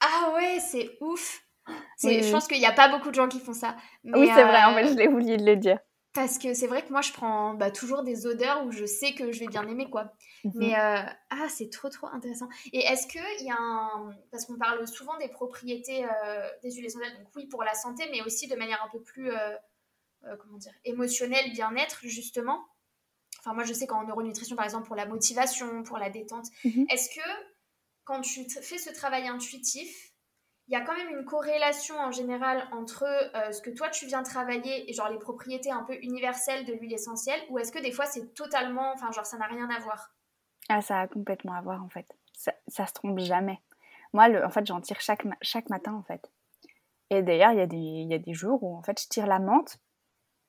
ah 0.00 0.32
ouais, 0.34 0.58
c'est 0.58 0.96
ouf. 1.02 1.42
Je 2.02 2.32
pense 2.32 2.48
qu'il 2.48 2.60
n'y 2.60 2.66
a 2.66 2.72
pas 2.72 2.88
beaucoup 2.88 3.10
de 3.10 3.14
gens 3.14 3.28
qui 3.28 3.40
font 3.40 3.52
ça. 3.52 3.76
oui, 4.04 4.30
c'est 4.34 4.44
vrai, 4.44 4.64
en 4.64 4.72
fait, 4.72 4.86
euh, 4.86 4.88
je 4.88 4.94
l'ai 4.94 5.08
oublié 5.08 5.36
de 5.36 5.44
le 5.44 5.56
dire. 5.56 5.78
Parce 6.18 6.36
que 6.36 6.52
c'est 6.52 6.66
vrai 6.66 6.84
que 6.84 6.90
moi, 6.90 7.00
je 7.00 7.12
prends 7.12 7.54
bah, 7.54 7.70
toujours 7.70 8.02
des 8.02 8.26
odeurs 8.26 8.66
où 8.66 8.72
je 8.72 8.84
sais 8.86 9.14
que 9.14 9.30
je 9.30 9.38
vais 9.38 9.46
bien 9.46 9.64
aimer, 9.68 9.88
quoi. 9.88 10.12
Mhm. 10.42 10.52
Mais 10.56 10.74
euh, 10.74 10.98
ah, 11.30 11.48
c'est 11.48 11.70
trop, 11.70 11.88
trop 11.90 12.08
intéressant. 12.08 12.48
Et 12.72 12.80
est-ce 12.80 13.06
qu'il 13.06 13.46
y 13.46 13.50
a 13.52 13.56
un... 13.56 14.10
Parce 14.32 14.44
qu'on 14.44 14.58
parle 14.58 14.84
souvent 14.88 15.16
des 15.18 15.28
propriétés 15.28 16.04
euh, 16.04 16.48
des 16.64 16.72
huiles 16.72 16.86
essentielles, 16.86 17.16
donc 17.18 17.28
oui, 17.36 17.46
pour 17.46 17.62
la 17.62 17.74
santé, 17.74 18.02
mais 18.10 18.20
aussi 18.22 18.48
de 18.48 18.56
manière 18.56 18.82
un 18.82 18.88
peu 18.88 19.00
plus, 19.00 19.30
comment 20.40 20.58
dire, 20.58 20.74
émotionnelle, 20.84 21.52
bien-être, 21.52 22.00
justement. 22.02 22.66
Enfin, 23.38 23.54
moi, 23.54 23.62
je 23.62 23.72
sais 23.72 23.86
qu'en 23.86 24.04
neuronutrition, 24.04 24.56
par 24.56 24.64
exemple, 24.64 24.88
pour 24.88 24.96
la 24.96 25.06
motivation, 25.06 25.84
pour 25.84 25.98
la 25.98 26.10
détente, 26.10 26.46
mhm. 26.64 26.84
est-ce 26.90 27.10
que 27.14 27.28
quand 28.02 28.22
tu 28.22 28.44
fais 28.50 28.78
ce 28.78 28.90
travail 28.90 29.28
intuitif, 29.28 30.07
il 30.68 30.72
y 30.72 30.76
a 30.76 30.82
quand 30.82 30.94
même 30.94 31.08
une 31.08 31.24
corrélation 31.24 31.98
en 31.98 32.10
général 32.10 32.68
entre 32.72 33.04
euh, 33.04 33.52
ce 33.52 33.62
que 33.62 33.70
toi 33.70 33.88
tu 33.88 34.06
viens 34.06 34.22
travailler 34.22 34.88
et 34.88 34.92
genre 34.92 35.08
les 35.08 35.18
propriétés 35.18 35.70
un 35.70 35.82
peu 35.82 35.94
universelles 36.02 36.66
de 36.66 36.74
l'huile 36.74 36.92
essentielle 36.92 37.40
ou 37.48 37.58
est-ce 37.58 37.72
que 37.72 37.78
des 37.78 37.90
fois 37.90 38.04
c'est 38.04 38.34
totalement, 38.34 38.92
enfin 38.92 39.10
genre 39.10 39.24
ça 39.24 39.38
n'a 39.38 39.46
rien 39.46 39.68
à 39.70 39.78
voir? 39.80 40.12
Ah 40.68 40.82
ça 40.82 41.00
a 41.00 41.08
complètement 41.08 41.54
à 41.54 41.62
voir 41.62 41.82
en 41.82 41.88
fait. 41.88 42.06
Ça, 42.34 42.52
ça 42.68 42.86
se 42.86 42.92
trompe 42.92 43.18
jamais. 43.18 43.60
Moi 44.12 44.28
le, 44.28 44.44
en 44.44 44.50
fait 44.50 44.66
j'en 44.66 44.80
tire 44.82 45.00
chaque, 45.00 45.26
chaque 45.40 45.70
matin 45.70 45.94
en 45.94 46.02
fait. 46.02 46.30
Et 47.08 47.22
d'ailleurs 47.22 47.52
il 47.52 47.58
y, 47.58 47.62
a 47.62 47.66
des, 47.66 47.76
il 47.76 48.10
y 48.10 48.14
a 48.14 48.18
des 48.18 48.34
jours 48.34 48.62
où 48.62 48.76
en 48.76 48.82
fait 48.82 49.00
je 49.00 49.08
tire 49.08 49.26
la 49.26 49.38
menthe 49.38 49.78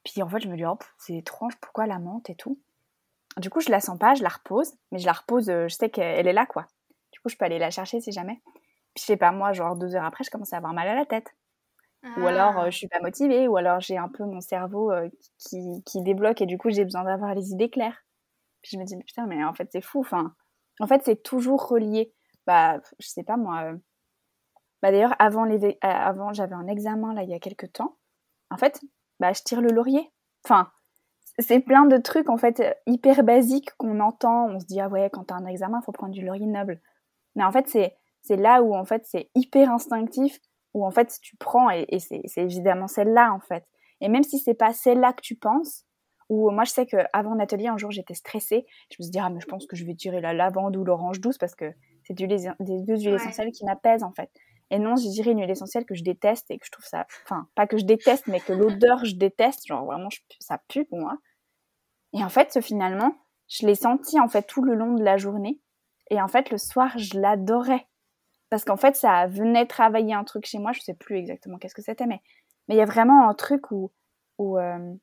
puis 0.04 0.22
en 0.22 0.28
fait 0.28 0.42
je 0.42 0.50
me 0.50 0.58
dis 0.58 0.66
oh 0.66 0.78
c'est 0.98 1.16
étrange 1.16 1.56
pourquoi 1.62 1.88
la 1.88 1.98
menthe 1.98 2.30
et 2.30 2.36
tout? 2.36 2.60
Du 3.38 3.50
coup 3.50 3.62
je 3.62 3.70
la 3.70 3.80
sens 3.80 3.98
pas, 3.98 4.16
je 4.16 4.24
la 4.24 4.30
repose 4.30 4.74
mais 4.92 5.00
je 5.00 5.06
la 5.06 5.14
repose, 5.14 5.50
euh, 5.50 5.70
je 5.70 5.76
sais 5.76 5.90
qu'elle 5.90 6.28
est 6.28 6.34
là 6.34 6.46
quoi. 6.46 6.68
Du 7.14 7.22
coup 7.22 7.30
je 7.30 7.38
peux 7.38 7.46
aller 7.46 7.60
la 7.60 7.72
chercher 7.72 8.02
si 8.02 8.12
jamais. 8.12 8.42
Puis 8.94 9.02
je 9.02 9.06
sais 9.06 9.18
pas, 9.18 9.32
moi, 9.32 9.54
genre 9.54 9.76
deux 9.76 9.96
heures 9.96 10.06
après, 10.06 10.24
je 10.24 10.32
commence 10.32 10.54
à 10.54 10.58
avoir 10.58 10.74
mal 10.74 10.88
à 10.88 10.96
la 10.96 11.06
tête. 11.06 11.34
Ou 12.18 12.28
alors 12.28 12.58
euh, 12.58 12.64
ah. 12.66 12.70
je 12.70 12.78
suis 12.78 12.88
pas 12.88 13.02
motivée, 13.02 13.48
ou 13.48 13.58
alors 13.58 13.82
j'ai 13.82 13.98
un 13.98 14.08
peu 14.08 14.24
mon 14.24 14.40
cerveau 14.40 14.90
euh, 14.92 15.10
qui, 15.38 15.84
qui, 15.86 16.02
débloque 16.02 16.42
et 16.42 16.46
du 16.46 16.58
coup 16.58 16.70
j'ai 16.70 16.86
besoin 16.86 17.04
d'avoir 17.04 17.36
les 17.36 17.52
idées 17.52 17.70
claires. 17.70 18.06
Puis 18.62 18.72
je 18.74 18.78
me 18.78 18.86
dis, 18.86 18.98
putain, 18.98 19.26
mais 19.28 19.44
en 19.44 19.54
fait 19.54 19.68
c'est 19.72 19.82
fou. 19.82 20.00
Enfin, 20.00 20.34
en 20.80 20.88
fait 20.88 21.02
c'est 21.04 21.22
toujours 21.22 21.68
relié. 21.68 22.14
Bah, 22.48 22.80
je 23.00 23.08
sais 23.08 23.24
pas 23.24 23.36
moi. 23.36 23.64
Euh, 23.64 23.78
bah 24.82 24.92
d'ailleurs, 24.92 25.16
avant, 25.20 25.44
les... 25.44 25.78
avant 25.82 26.32
j'avais 26.32 26.56
un 26.56 26.68
examen 26.68 27.14
là 27.14 27.24
il 27.24 27.30
y 27.30 27.34
a 27.34 27.40
quelques 27.40 27.74
temps. 27.74 27.98
En 28.50 28.58
fait, 28.58 28.82
bah 29.20 29.34
je 29.34 29.42
tire 29.44 29.60
le 29.62 29.72
laurier. 29.72 30.10
Enfin, 30.46 30.72
c'est 31.38 31.60
plein 31.60 31.86
de 31.86 31.98
trucs 31.98 32.30
en 32.30 32.38
fait 32.38 32.64
hyper 32.86 33.24
basiques 33.24 33.72
qu'on 33.78 34.00
entend. 34.00 34.48
On 34.48 34.60
se 34.60 34.66
dit, 34.66 34.80
ah 34.80 34.88
ouais, 34.88 35.10
quand 35.12 35.26
t'as 35.26 35.36
un 35.36 35.46
examen, 35.46 35.82
faut 35.82 35.92
prendre 35.92 36.14
du 36.14 36.26
laurier 36.26 36.46
noble. 36.46 36.82
Mais 37.36 37.44
en 37.44 37.52
fait, 37.52 37.68
c'est 37.68 37.98
c'est 38.22 38.36
là 38.36 38.62
où 38.62 38.76
en 38.76 38.86
fait 38.86 39.04
c'est 39.06 39.30
hyper 39.36 39.72
instinctif, 39.72 40.40
où 40.74 40.86
en 40.86 40.92
fait 40.92 41.18
tu 41.22 41.36
prends 41.38 41.70
et, 41.70 41.86
c'est 42.00 42.24
évidemment 42.38 42.88
celle-là 42.88 43.34
en 43.34 43.40
fait. 43.40 43.66
Et 44.02 44.10
même 44.10 44.24
si 44.24 44.40
c'est 44.40 44.54
pas 44.54 44.74
celle-là 44.74 45.14
que 45.14 45.22
tu 45.22 45.36
penses, 45.36 45.86
ou 46.30 46.52
moi 46.52 46.64
je 46.64 46.72
sais 46.72 46.86
qu'avant 46.86 47.34
l'atelier 47.34 47.68
un 47.68 47.78
jour 47.78 47.92
j'étais 47.92 48.14
stressée, 48.14 48.66
je 48.92 48.98
me 49.00 49.04
suis 49.04 49.12
dit 49.12 49.20
ah 49.20 49.30
mais 49.30 49.40
je 49.40 49.48
pense 49.48 49.66
que 49.66 49.76
je 49.76 49.86
vais 49.86 49.96
tirer 49.96 50.22
la 50.22 50.34
lavande 50.34 50.78
ou 50.78 50.84
l'orange 50.84 51.20
douce 51.20 51.38
parce 51.38 51.56
que 51.56 51.74
c'est 52.04 52.14
des 52.14 52.28
deux 52.28 52.98
huiles 52.98 53.16
essentielles 53.16 53.52
qui 53.52 53.66
m'apaisent 53.66 54.04
en 54.04 54.12
fait. 54.12 54.30
Et 54.72 54.78
non, 54.78 54.96
j'ai 54.96 55.10
dirais 55.10 55.32
une 55.32 55.40
huile 55.40 55.50
essentielle 55.50 55.86
que 55.86 55.96
je 55.96 56.04
déteste 56.04 56.52
et 56.52 56.60
que 56.60 56.66
je 56.66 56.72
trouve 56.72 56.86
ça, 56.86 57.08
enfin 57.24 57.48
pas 57.56 57.66
que 57.66 57.78
je 57.78 57.86
déteste, 57.86 58.28
mais 58.28 58.40
que 58.40 58.54
l'odeur 58.54 59.04
je 59.04 59.16
déteste, 59.16 59.66
genre 59.66 59.86
vraiment 59.86 60.10
ça 60.40 60.60
pue 60.68 60.86
pour 60.86 61.00
moi. 61.00 61.18
Et 62.14 62.24
en 62.24 62.30
fait, 62.30 62.60
finalement, 62.62 63.14
je 63.48 63.66
l'ai 63.66 63.76
senti 63.76 64.20
en 64.20 64.28
fait 64.28 64.44
tout 64.44 64.62
le 64.62 64.76
long 64.76 64.94
de 64.94 65.04
la 65.04 65.18
journée. 65.18 65.60
Et 66.12 66.22
en 66.22 66.28
fait, 66.28 66.50
le 66.50 66.58
soir, 66.58 66.98
je 66.98 67.20
l'adorais 67.20 67.88
parce 68.50 68.66
qu'en 68.66 68.78
fait, 68.78 68.96
ça 68.96 69.28
venait 69.28 69.66
travailler 69.66 70.14
un 70.14 70.24
truc 70.24 70.46
chez 70.46 70.60
moi, 70.60 70.72
je 70.72 70.82
sais 70.82 70.94
plus 70.94 71.18
exactement 71.18 71.58
qu'est-ce 71.58 71.76
que 71.76 71.82
c'était, 71.82 72.08
mais 72.08 72.22
mais 72.70 72.76
il 72.76 72.78
y 72.78 72.82
a 72.82 72.86
vraiment 72.86 73.28
un 73.28 73.34
truc 73.34 73.72
où, 73.72 73.92
où 74.38 74.58
euh, 74.60 74.94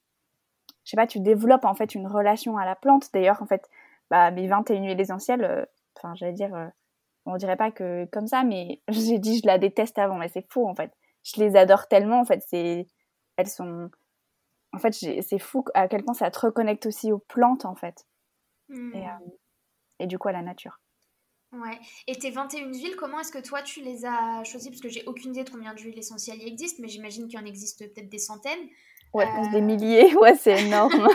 je 0.84 0.90
sais 0.90 0.96
pas, 0.96 1.08
tu 1.08 1.20
développes 1.20 1.64
en 1.64 1.74
fait 1.74 1.94
une 1.96 2.06
relation 2.06 2.56
à 2.56 2.64
la 2.64 2.76
plante. 2.76 3.12
D'ailleurs, 3.12 3.42
en 3.42 3.46
fait, 3.46 3.68
bah, 4.08 4.30
mes 4.30 4.46
21 4.46 4.84
huiles 4.84 5.00
essentielles, 5.00 5.44
euh, 5.44 5.64
enfin, 5.96 6.14
j'allais 6.14 6.32
dire, 6.32 6.54
euh, 6.54 6.68
on 7.26 7.36
dirait 7.36 7.56
pas 7.56 7.72
que 7.72 8.06
comme 8.12 8.28
ça, 8.28 8.44
mais 8.44 8.80
j'ai 8.88 9.18
dit 9.18 9.40
je 9.40 9.46
la 9.46 9.58
déteste 9.58 9.98
avant, 9.98 10.16
mais 10.16 10.28
c'est 10.28 10.46
faux 10.50 10.68
en 10.68 10.74
fait. 10.76 10.92
Je 11.24 11.40
les 11.40 11.56
adore 11.56 11.88
tellement, 11.88 12.20
en 12.20 12.24
fait, 12.24 12.42
c'est, 12.46 12.86
elles 13.36 13.48
sont, 13.48 13.90
en 14.72 14.78
fait, 14.78 14.92
c'est 14.92 15.38
fou 15.40 15.64
à 15.74 15.88
quel 15.88 16.04
point 16.04 16.14
ça 16.14 16.30
te 16.30 16.38
reconnecte 16.38 16.86
aussi 16.86 17.10
aux 17.12 17.18
plantes 17.18 17.64
en 17.64 17.74
fait, 17.74 18.06
mmh. 18.68 18.94
et, 18.94 19.06
et 20.00 20.06
du 20.06 20.18
coup 20.18 20.28
à 20.28 20.32
la 20.32 20.42
nature. 20.42 20.78
Ouais. 21.52 21.78
Et 22.06 22.16
tes 22.16 22.30
21 22.30 22.72
huiles, 22.72 22.96
comment 22.96 23.20
est-ce 23.20 23.32
que 23.32 23.38
toi 23.38 23.62
tu 23.62 23.80
les 23.80 24.04
as 24.04 24.42
choisies? 24.44 24.70
Parce 24.70 24.82
que 24.82 24.88
j'ai 24.88 25.04
aucune 25.06 25.30
idée 25.30 25.44
de 25.44 25.50
combien 25.50 25.74
d'huiles 25.74 25.98
essentielles 25.98 26.38
il 26.40 26.48
existe, 26.48 26.78
mais 26.80 26.88
j'imagine 26.88 27.28
qu'il 27.28 27.38
y 27.38 27.42
en 27.42 27.46
existe 27.46 27.78
peut-être 27.78 28.08
des 28.08 28.18
centaines. 28.18 28.68
Ouais, 29.12 29.26
des 29.52 29.60
milliers, 29.60 30.14
ouais, 30.20 30.36
c'est 30.36 30.60
énorme. 30.66 31.08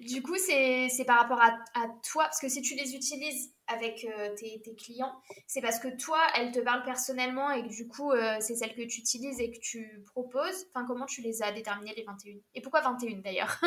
du 0.00 0.22
coup, 0.22 0.36
c'est 0.36 0.88
par 1.06 1.18
rapport 1.18 1.40
à, 1.42 1.88
toi, 2.08 2.24
parce 2.24 2.40
que 2.40 2.48
si 2.48 2.62
tu 2.62 2.74
les 2.76 2.94
utilises 2.94 3.52
avec 3.66 4.04
euh, 4.04 4.34
tes, 4.36 4.74
clients, 4.76 5.12
c'est 5.46 5.60
parce 5.60 5.80
que 5.80 5.88
toi, 5.96 6.18
elles 6.36 6.52
te 6.52 6.60
parlent 6.60 6.84
personnellement 6.84 7.50
et 7.50 7.62
que 7.64 7.68
du 7.68 7.88
coup, 7.88 8.12
euh, 8.12 8.36
c'est 8.40 8.54
celles 8.54 8.74
que 8.74 8.82
tu 8.82 9.00
utilises 9.00 9.40
et 9.40 9.50
que 9.50 9.58
tu 9.58 10.02
proposes. 10.06 10.66
Enfin, 10.72 10.86
comment 10.86 11.06
tu 11.06 11.20
les 11.20 11.42
as 11.42 11.50
déterminées, 11.50 11.94
les 11.96 12.04
21 12.04 12.36
Et 12.54 12.60
pourquoi 12.60 12.80
21 12.80 13.18
d'ailleurs? 13.18 13.60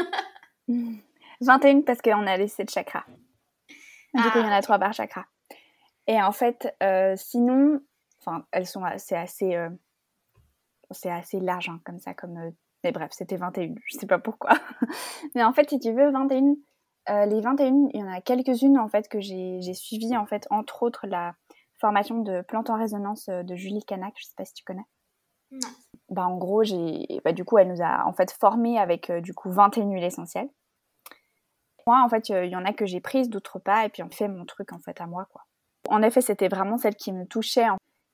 21 1.42 1.82
parce 1.82 2.02
qu'on 2.02 2.28
a 2.28 2.38
laissé 2.38 2.64
de 2.64 2.70
chakra. 2.70 3.06
Du 4.14 4.24
coup, 4.24 4.40
il 4.40 4.42
y 4.42 4.46
en 4.46 4.52
a 4.52 4.56
ah, 4.56 4.62
trois 4.62 4.80
par 4.80 4.94
chakra. 4.94 5.26
Et 6.10 6.20
en 6.20 6.32
fait, 6.32 6.76
euh, 6.82 7.14
sinon, 7.16 7.80
enfin, 8.20 8.44
elles 8.52 8.66
sont, 8.66 8.82
c'est 8.98 9.16
assez, 9.16 9.56
euh, 9.56 9.70
c'est 10.90 11.12
assez 11.12 11.40
large 11.40 11.70
hein, 11.70 11.80
comme 11.86 12.00
ça, 12.00 12.16
comme. 12.16 12.36
Euh, 12.38 12.50
mais 12.84 12.92
bref, 12.92 13.12
c'était 13.14 13.36
21. 13.36 13.76
Je 13.86 13.98
sais 14.00 14.08
pas 14.08 14.18
pourquoi. 14.18 14.54
mais 15.36 15.44
en 15.44 15.54
fait, 15.54 15.70
si 15.70 15.80
tu 15.80 15.94
veux, 15.94 16.10
21, 16.10 16.56
les 17.28 17.42
21, 17.42 17.90
il 17.94 18.00
y 18.00 18.04
en 18.04 18.12
a 18.12 18.22
quelques-unes 18.22 18.80
en 18.80 18.88
fait 18.88 19.08
que 19.08 19.20
j'ai 19.20 19.74
suivies 19.74 20.18
en 20.18 20.26
fait, 20.26 20.48
entre 20.50 20.82
autres 20.84 21.06
la 21.06 21.36
formation 21.80 22.20
de 22.20 22.42
plantes 22.42 22.70
en 22.70 22.78
résonance 22.78 23.28
de 23.30 23.56
Julie 23.56 23.84
Canac. 23.84 24.14
Je 24.18 24.26
sais 24.26 24.34
pas 24.36 24.46
si 24.46 24.54
tu 24.54 24.64
connais. 24.64 24.86
Non. 25.52 25.70
Bah, 26.10 26.26
en 26.26 26.38
gros, 26.38 26.64
j'ai, 26.64 27.06
bah, 27.24 27.34
du 27.34 27.44
coup, 27.44 27.60
elle 27.60 27.68
nous 27.68 27.84
a 27.84 28.06
en 28.08 28.14
fait 28.14 28.32
formés 28.32 28.80
avec 28.80 29.12
du 29.12 29.34
coup 29.34 29.52
21 29.52 29.92
huiles 29.92 30.04
essentielles. 30.04 30.50
Moi, 31.86 32.02
en 32.04 32.10
fait, 32.10 32.30
il 32.30 32.50
y 32.50 32.56
en 32.56 32.66
a 32.66 32.74
que 32.74 32.88
j'ai 32.88 33.02
prises, 33.02 33.30
d'autres 33.30 33.60
pas, 33.60 33.86
et 33.86 33.90
puis 33.90 34.02
on 34.02 34.10
fait 34.10 34.28
mon 34.28 34.46
truc 34.46 34.74
en 34.74 34.80
fait 34.80 35.00
à 35.02 35.06
moi, 35.06 35.28
quoi. 35.32 35.44
En 35.90 36.02
effet, 36.02 36.22
c'était 36.22 36.48
vraiment 36.48 36.78
celle 36.78 36.96
qui 36.96 37.12
me 37.12 37.26
touchait, 37.26 37.66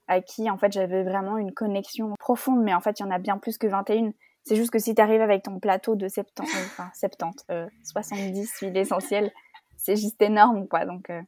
à 0.07 0.21
qui 0.21 0.49
en 0.49 0.57
fait 0.57 0.71
j'avais 0.71 1.03
vraiment 1.03 1.38
une 1.38 1.53
connexion 1.53 2.13
profonde, 2.19 2.63
mais 2.63 2.73
en 2.73 2.81
fait 2.81 2.99
il 2.99 3.03
y 3.03 3.05
en 3.05 3.11
a 3.11 3.19
bien 3.19 3.38
plus 3.38 3.57
que 3.57 3.67
21. 3.67 4.11
C'est 4.43 4.55
juste 4.55 4.71
que 4.71 4.79
si 4.79 4.93
tu 4.93 5.01
arrives 5.01 5.21
avec 5.21 5.43
ton 5.43 5.59
plateau 5.59 5.95
de 5.95 6.07
70, 6.07 6.49
enfin 6.65 6.91
70, 6.93 7.45
70 7.83 8.59
huiles 8.61 8.77
essentielles, 8.77 9.31
c'est 9.77 9.95
juste 9.95 10.21
énorme 10.21 10.67
quoi. 10.67 10.85
Donc, 10.85 11.09
euh, 11.09 11.21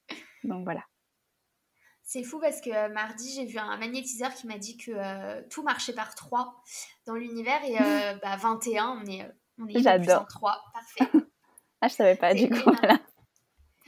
donc 0.43 0.63
voilà. 0.63 0.81
C'est 2.03 2.23
fou 2.23 2.39
parce 2.39 2.61
que 2.61 2.69
euh, 2.69 2.89
mardi, 2.89 3.33
j'ai 3.33 3.45
vu 3.45 3.57
un 3.57 3.77
magnétiseur 3.77 4.33
qui 4.33 4.47
m'a 4.47 4.57
dit 4.57 4.77
que 4.77 4.91
euh, 4.91 5.41
tout 5.49 5.61
marchait 5.63 5.93
par 5.93 6.15
3 6.15 6.55
dans 7.05 7.15
l'univers 7.15 7.63
et 7.65 7.75
bah, 8.21 8.37
21, 8.37 9.01
on 9.01 9.05
est, 9.05 9.29
on 9.59 9.67
est 9.67 9.81
J'adore. 9.81 10.27
3. 10.27 10.61
Parfait. 10.73 11.11
ah, 11.81 11.87
je 11.87 11.93
savais 11.93 12.15
pas 12.15 12.33
du 12.33 12.49
coup. 12.49 12.71
Voilà. 12.79 12.99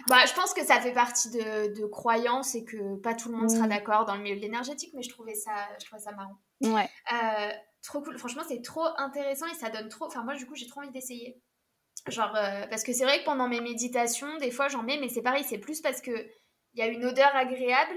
Bah, 0.10 0.26
je 0.26 0.34
pense 0.34 0.54
que 0.54 0.65
ça 0.65 0.82
fait 0.82 0.91
partie 0.91 1.30
de, 1.30 1.80
de 1.80 1.86
croyances 1.86 2.56
et 2.56 2.65
que 2.65 2.95
pas 2.98 3.13
tout 3.13 3.30
le 3.30 3.38
monde 3.38 3.50
sera 3.50 3.67
mm. 3.67 3.69
d'accord 3.69 4.06
dans 4.06 4.15
le 4.15 4.22
milieu 4.22 4.36
de 4.36 4.41
l'énergétique, 4.41 4.91
mais 4.95 5.04
je 5.04 5.10
trouvais 5.10 5.36
ça, 5.36 5.52
je 5.80 5.86
trouvais 5.86 6.02
ça 6.02 6.12
marrant. 6.13 6.36
Ouais. 6.62 6.89
Euh, 7.13 7.52
trop 7.84 8.02
cool. 8.02 8.17
Franchement, 8.17 8.43
c'est 8.48 8.62
trop 8.62 8.88
intéressant 8.98 9.45
et 9.45 9.54
ça 9.54 9.69
donne 9.69 9.88
trop. 9.88 10.06
Enfin, 10.06 10.24
moi, 10.24 10.36
du 10.36 10.45
coup, 10.48 10.56
j'ai 10.56 10.67
trop 10.67 10.82
envie 10.82 10.91
d'essayer. 10.91 11.41
Genre, 12.08 12.36
euh, 12.36 12.65
parce 12.67 12.84
que 12.84 12.91
c'est 12.91 13.04
vrai 13.04 13.19
que 13.19 13.26
pendant 13.26 13.48
mes 13.48 13.62
méditations, 13.62 14.38
des 14.38 14.52
fois, 14.52 14.67
j'en 14.67 14.84
mets, 14.84 14.98
mais 15.00 15.10
c'est 15.10 15.22
pareil, 15.22 15.43
c'est 15.43 15.60
plus 15.60 15.82
parce 15.82 16.02
que 16.02 16.12
il 16.74 16.80
y 16.80 16.82
a 16.82 16.88
une 16.88 17.06
odeur 17.06 17.36
agréable 17.36 17.93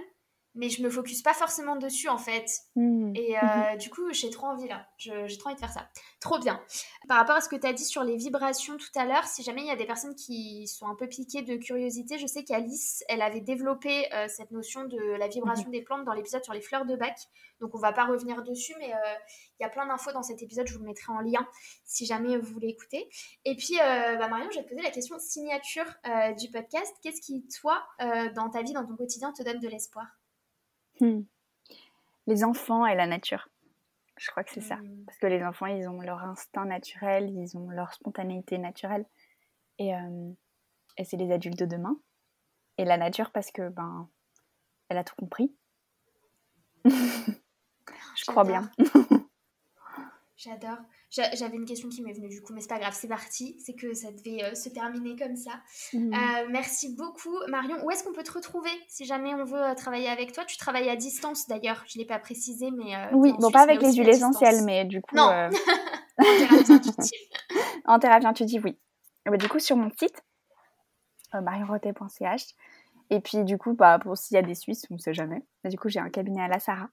mais 0.54 0.68
je 0.68 0.82
me 0.82 0.90
focus 0.90 1.22
pas 1.22 1.32
forcément 1.32 1.76
dessus 1.76 2.08
en 2.08 2.18
fait. 2.18 2.46
Mmh. 2.76 3.12
Et 3.16 3.36
euh, 3.36 3.76
du 3.76 3.88
coup, 3.90 4.12
j'ai 4.12 4.30
trop 4.30 4.46
envie 4.46 4.68
là. 4.68 4.86
J'ai 4.98 5.38
trop 5.38 5.48
envie 5.48 5.56
de 5.56 5.60
faire 5.60 5.72
ça. 5.72 5.88
Trop 6.20 6.38
bien. 6.38 6.60
Par 7.08 7.16
rapport 7.16 7.36
à 7.36 7.40
ce 7.40 7.48
que 7.48 7.56
tu 7.56 7.66
as 7.66 7.72
dit 7.72 7.84
sur 7.84 8.04
les 8.04 8.16
vibrations 8.16 8.76
tout 8.76 8.98
à 8.98 9.06
l'heure, 9.06 9.24
si 9.24 9.42
jamais 9.42 9.62
il 9.62 9.66
y 9.66 9.70
a 9.70 9.76
des 9.76 9.86
personnes 9.86 10.14
qui 10.14 10.66
sont 10.66 10.86
un 10.86 10.94
peu 10.94 11.08
piquées 11.08 11.42
de 11.42 11.56
curiosité, 11.56 12.18
je 12.18 12.26
sais 12.26 12.44
qu'Alice, 12.44 13.02
elle 13.08 13.22
avait 13.22 13.40
développé 13.40 14.12
euh, 14.12 14.26
cette 14.28 14.50
notion 14.50 14.84
de 14.84 15.16
la 15.16 15.28
vibration 15.28 15.68
mmh. 15.68 15.72
des 15.72 15.82
plantes 15.82 16.04
dans 16.04 16.12
l'épisode 16.12 16.44
sur 16.44 16.52
les 16.52 16.60
fleurs 16.60 16.84
de 16.84 16.96
bac. 16.96 17.16
Donc 17.60 17.74
on 17.74 17.78
va 17.78 17.92
pas 17.92 18.04
revenir 18.04 18.42
dessus, 18.42 18.74
mais 18.78 18.92
euh, 18.92 19.14
il 19.58 19.62
y 19.62 19.66
a 19.66 19.70
plein 19.70 19.86
d'infos 19.86 20.12
dans 20.12 20.22
cet 20.22 20.42
épisode. 20.42 20.66
Je 20.66 20.74
vous 20.74 20.80
le 20.80 20.86
mettrai 20.86 21.12
en 21.12 21.20
lien 21.20 21.46
si 21.84 22.04
jamais 22.04 22.36
vous 22.36 22.52
voulez 22.52 22.68
écouter. 22.68 23.08
Et 23.44 23.56
puis, 23.56 23.76
bah, 23.78 24.28
Marion, 24.28 24.48
je 24.50 24.58
vais 24.58 24.64
te 24.64 24.68
poser 24.68 24.82
la 24.82 24.90
question 24.90 25.16
signature 25.20 25.84
du 26.38 26.50
podcast. 26.50 26.92
Qu'est-ce 27.02 27.20
qui, 27.20 27.46
toi, 27.60 27.84
dans 28.34 28.50
ta 28.50 28.62
vie, 28.62 28.72
dans 28.72 28.84
ton 28.84 28.96
quotidien, 28.96 29.32
te 29.32 29.44
donne 29.44 29.60
de 29.60 29.68
l'espoir? 29.68 30.06
Hmm. 31.02 31.24
Les 32.28 32.44
enfants 32.44 32.86
et 32.86 32.94
la 32.94 33.08
nature. 33.08 33.48
Je 34.16 34.30
crois 34.30 34.44
que 34.44 34.52
c'est 34.52 34.60
ça. 34.60 34.76
Hmm. 34.76 35.04
Parce 35.04 35.18
que 35.18 35.26
les 35.26 35.42
enfants, 35.42 35.66
ils 35.66 35.88
ont 35.88 36.00
leur 36.00 36.22
instinct 36.22 36.64
naturel, 36.64 37.28
ils 37.30 37.56
ont 37.56 37.68
leur 37.70 37.92
spontanéité 37.92 38.56
naturelle. 38.56 39.04
Et, 39.78 39.96
euh, 39.96 40.30
et 40.96 41.04
c'est 41.04 41.16
les 41.16 41.32
adultes 41.32 41.58
de 41.58 41.66
demain. 41.66 41.96
Et 42.78 42.84
la 42.84 42.96
nature, 42.96 43.32
parce 43.32 43.50
que, 43.50 43.68
ben, 43.68 44.08
elle 44.88 44.98
a 44.98 45.04
tout 45.04 45.16
compris. 45.16 45.52
Je 46.84 48.24
crois 48.26 48.44
bien. 48.44 48.70
J'adore. 50.36 50.78
J'avais 51.12 51.56
une 51.56 51.66
question 51.66 51.90
qui 51.90 52.02
m'est 52.02 52.14
venue 52.14 52.30
du 52.30 52.40
coup, 52.40 52.54
mais 52.54 52.62
c'est 52.62 52.70
pas 52.70 52.78
grave, 52.78 52.94
c'est 52.98 53.08
parti. 53.08 53.54
C'est 53.58 53.74
que 53.74 53.92
ça 53.92 54.10
devait 54.10 54.44
euh, 54.44 54.54
se 54.54 54.70
terminer 54.70 55.14
comme 55.14 55.36
ça. 55.36 55.50
Mhm. 55.92 56.14
Euh, 56.14 56.46
merci 56.50 56.94
beaucoup, 56.96 57.36
Marion. 57.48 57.76
Où 57.84 57.90
est-ce 57.90 58.02
qu'on 58.02 58.14
peut 58.14 58.22
te 58.22 58.32
retrouver 58.32 58.70
si 58.88 59.04
jamais 59.04 59.34
on 59.34 59.44
veut 59.44 59.62
euh, 59.62 59.74
travailler 59.74 60.08
avec 60.08 60.32
toi? 60.32 60.46
Tu 60.46 60.56
travailles 60.56 60.88
à 60.88 60.96
distance 60.96 61.46
d'ailleurs, 61.48 61.84
je 61.86 61.98
l'ai 61.98 62.06
pas 62.06 62.18
précisé, 62.18 62.70
mais. 62.70 62.94
oui, 63.12 63.34
bon, 63.38 63.50
pas 63.50 63.62
avec 63.62 63.82
les 63.82 63.92
huiles 63.92 64.08
essentielles, 64.08 64.64
mais 64.64 64.86
du 64.86 65.02
coup. 65.02 65.14
Non 65.14 65.50
En 66.18 66.24
thérapie 66.24 66.72
intuitive. 66.72 67.20
en 67.84 67.98
thérapie 67.98 68.26
intuitive, 68.26 68.62
oui. 68.64 68.78
Bah, 69.26 69.36
du 69.36 69.48
coup, 69.48 69.58
sur 69.58 69.76
mon 69.76 69.90
site, 69.90 70.22
marionroté.ch. 71.34 72.54
Et 73.10 73.20
puis, 73.20 73.44
du 73.44 73.58
coup, 73.58 73.74
bah, 73.74 73.98
pour 73.98 74.16
s'il 74.16 74.36
y 74.36 74.38
a 74.38 74.42
des 74.42 74.54
Suisses, 74.54 74.86
on 74.90 74.94
ne 74.94 74.98
sait 74.98 75.14
jamais. 75.14 75.42
Bah, 75.62 75.68
du 75.68 75.78
coup, 75.78 75.88
j'ai 75.88 76.00
un 76.00 76.08
cabinet 76.08 76.42
à 76.42 76.48
la 76.48 76.58
Sarah. 76.58 76.88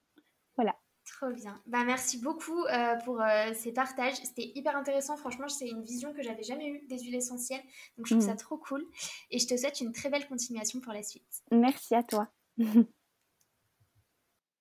Voilà. 0.58 0.76
Trop 1.14 1.32
bien. 1.32 1.60
Bah, 1.66 1.84
merci 1.86 2.20
beaucoup 2.20 2.64
euh, 2.66 2.96
pour 3.04 3.22
euh, 3.22 3.52
ces 3.54 3.72
partages. 3.72 4.16
C'était 4.16 4.52
hyper 4.56 4.76
intéressant. 4.78 5.18
Franchement, 5.18 5.48
c'est 5.50 5.68
une 5.68 5.84
vision 5.84 6.14
que 6.14 6.22
j'avais 6.22 6.44
jamais 6.44 6.68
eue 6.68 6.86
des 6.88 7.00
huiles 7.00 7.16
essentielles. 7.16 7.62
Donc, 7.98 8.06
je 8.06 8.14
trouve 8.14 8.26
mm. 8.26 8.30
ça 8.30 8.36
trop 8.36 8.58
cool. 8.58 8.86
Et 9.32 9.40
je 9.40 9.48
te 9.48 9.58
souhaite 9.58 9.82
une 9.82 9.92
très 9.92 10.10
belle 10.10 10.28
continuation 10.28 10.80
pour 10.80 10.94
la 10.94 11.04
suite. 11.04 11.44
Merci 11.52 11.96
à 11.96 12.04
toi. 12.04 12.28